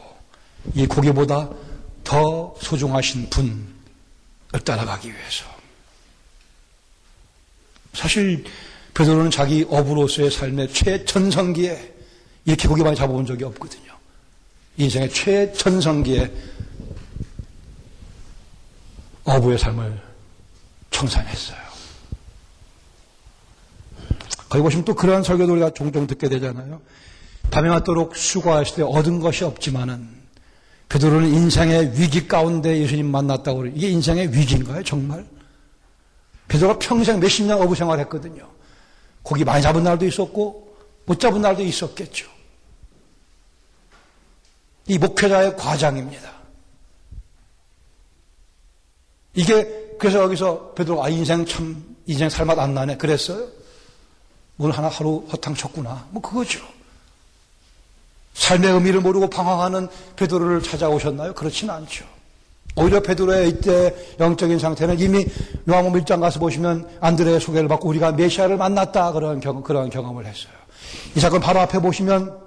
[0.76, 1.50] 이 고기보다
[2.06, 5.46] 더 소중하신 분을 따라가기 위해서
[7.94, 8.46] 사실
[8.94, 11.96] 베드로는 자기 어부로서의 삶의 최전성기에
[12.46, 13.92] 이렇게 고기 많이 잡아본 적이 없거든요.
[14.78, 16.32] 인생의 최전성기에
[19.26, 20.02] 어부의 삶을
[20.92, 21.60] 청산했어요.
[24.48, 26.82] 거기 보시면 또 그러한 설교도 우리가 종종 듣게 되잖아요.
[27.50, 30.08] 밤에 맞도록 수고하실 때 얻은 것이 없지만은
[30.90, 33.74] 베드로는 인생의 위기 가운데 예수님 만났다고 그래요.
[33.76, 35.26] 이게 인생의 위기인가요, 정말?
[36.48, 38.48] 베드로가 평생 몇십 년 어부 생활했거든요.
[39.22, 40.76] 고기 많이 잡은 날도 있었고
[41.06, 42.28] 못 잡은 날도 있었겠죠.
[44.88, 46.34] 이 목회자의 과장입니다.
[49.36, 53.48] 이게 그래서 여기서 베드로 아 인생 참 인생 살맛 안 나네 그랬어요.
[54.58, 56.08] 오늘 하나 하루 허탕 쳤구나.
[56.10, 56.60] 뭐 그거죠.
[58.40, 61.34] 삶의 의미를 모르고 방황하는 베드로를 찾아오셨나요?
[61.34, 62.06] 그렇지는 않죠.
[62.76, 65.26] 오히려 베드로의 이때 영적인 상태는 이미
[65.70, 70.54] 요한복 1장 가서 보시면 안드레의 소개를 받고 우리가 메시아를 만났다 그런 경험, 그런 경험을 했어요.
[71.16, 72.38] 이 사건 바로 앞에 보시면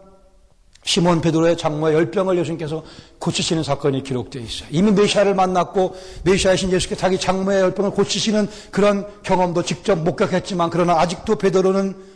[0.84, 2.82] 시몬 베드로의 장모의 열병을 예수님께서
[3.18, 4.68] 고치시는 사건이 기록되어 있어요.
[4.72, 11.36] 이미 메시아를 만났고 메시아이신 예수께서 자기 장모의 열병을 고치시는 그런 경험도 직접 목격했지만 그러나 아직도
[11.36, 12.12] 베드로는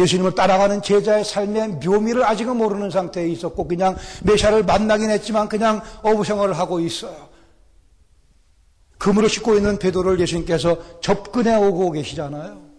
[0.00, 6.24] 예수님을 따라가는 제자의 삶의 묘미를 아직은 모르는 상태에 있었고 그냥 메시아를 만나긴 했지만 그냥 어부
[6.24, 7.28] 생활을 하고 있어요.
[8.98, 12.70] 금으로 싣고 있는 베드로를 예수님께서 접근해 오고 계시잖아요.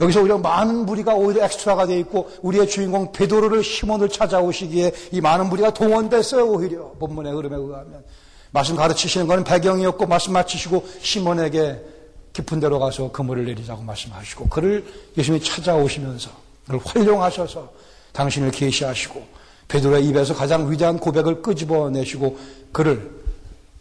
[0.00, 5.50] 여기서 오히려 많은 무리가 오히려 엑스트라가 되어 있고 우리의 주인공 베드로를 시몬을 찾아오시기에 이 많은
[5.50, 8.02] 무리가 동원됐어요 오히려 본문의 흐름에 의하면
[8.50, 11.84] 말씀 가르치시는 것은 배경이었고 말씀 마치시고 시몬에게
[12.32, 14.84] 깊은 데로 가서 그물을 내리자고 말씀하시고 그를
[15.16, 16.30] 예수님이 찾아오시면서
[16.66, 17.72] 그를 활용하셔서
[18.12, 19.26] 당신을 계시하시고
[19.68, 22.38] 베드로의 입에서 가장 위대한 고백을 끄집어내시고
[22.72, 23.20] 그를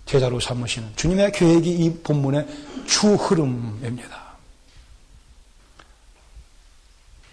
[0.05, 2.47] 제자로 삼으시는 주님의 계획이 이 본문의
[2.87, 4.29] 주 흐름입니다.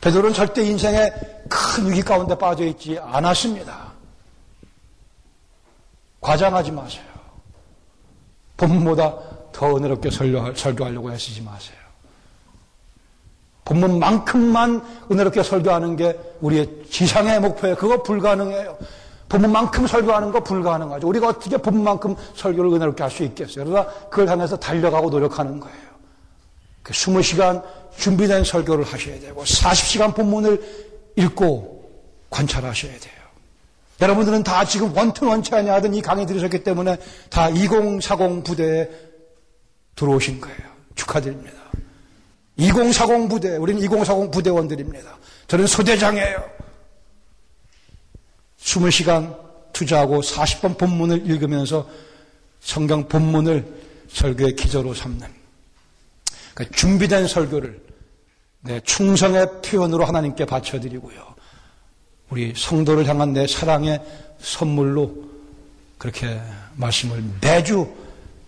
[0.01, 1.13] 베드로는 절대 인생의
[1.49, 3.93] 큰 위기 가운데 빠져 있지 않았습니다.
[6.21, 7.05] 과장하지 마세요.
[8.57, 11.79] 본문보다 더 은혜롭게 설교하려고 애쓰지 마세요.
[13.65, 17.75] 본문만큼만 은혜롭게 설교하는 게 우리의 지상의 목표예요.
[17.77, 18.77] 그거 불가능해요.
[19.31, 21.09] 본문만큼 설교하는 거 불가능하죠.
[21.09, 23.65] 우리가 어떻게 본문만큼 설교를 은혜롭게 할 수 있겠어요?
[23.65, 25.87] 그러나 그걸 향해서 달려가고 노력하는 거예요.
[26.83, 27.63] 그 20시간
[27.97, 30.63] 준비된 설교를 하셔야 되고 40시간 본문을
[31.17, 31.91] 읽고
[32.29, 33.15] 관찰하셔야 돼요.
[34.03, 36.99] 여러분들은 다 지금 원튼 원치 아니하던 이 강의 들으셨기 때문에
[37.31, 39.07] 다 2040 부대에
[39.97, 40.59] 들어오신 거예요.
[40.95, 41.57] 축하드립니다.
[42.57, 45.19] 2040 부대, 우리는 2040 부대원들입니다.
[45.49, 46.45] 저는 소대장이에요.
[48.61, 49.37] 20시간
[49.73, 51.89] 투자하고 40번 본문을 읽으면서
[52.61, 53.65] 성경 본문을
[54.09, 55.27] 설교의 기저로 삼는
[56.55, 57.81] 그러니까 준비된 설교를
[58.63, 61.35] 내 충성의 표현으로 하나님께 바쳐드리고요.
[62.31, 64.01] 우리 성도를 향한 내 사랑의
[64.41, 65.15] 선물로
[65.99, 66.41] 그렇게
[66.75, 67.87] 말씀을 매주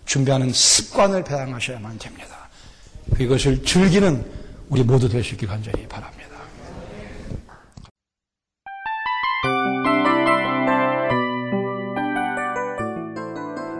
[0.09, 2.49] 준비하는 습관을 배양하셔야만 됩니다.
[3.19, 4.25] 이것을 즐기는
[4.67, 6.29] 우리 모두 되시길 간절히 바랍니다.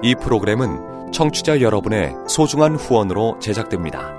[0.04, 4.19] 이 프로그램은 청취자 여러분의 소중한 후원으로 제작됩니다.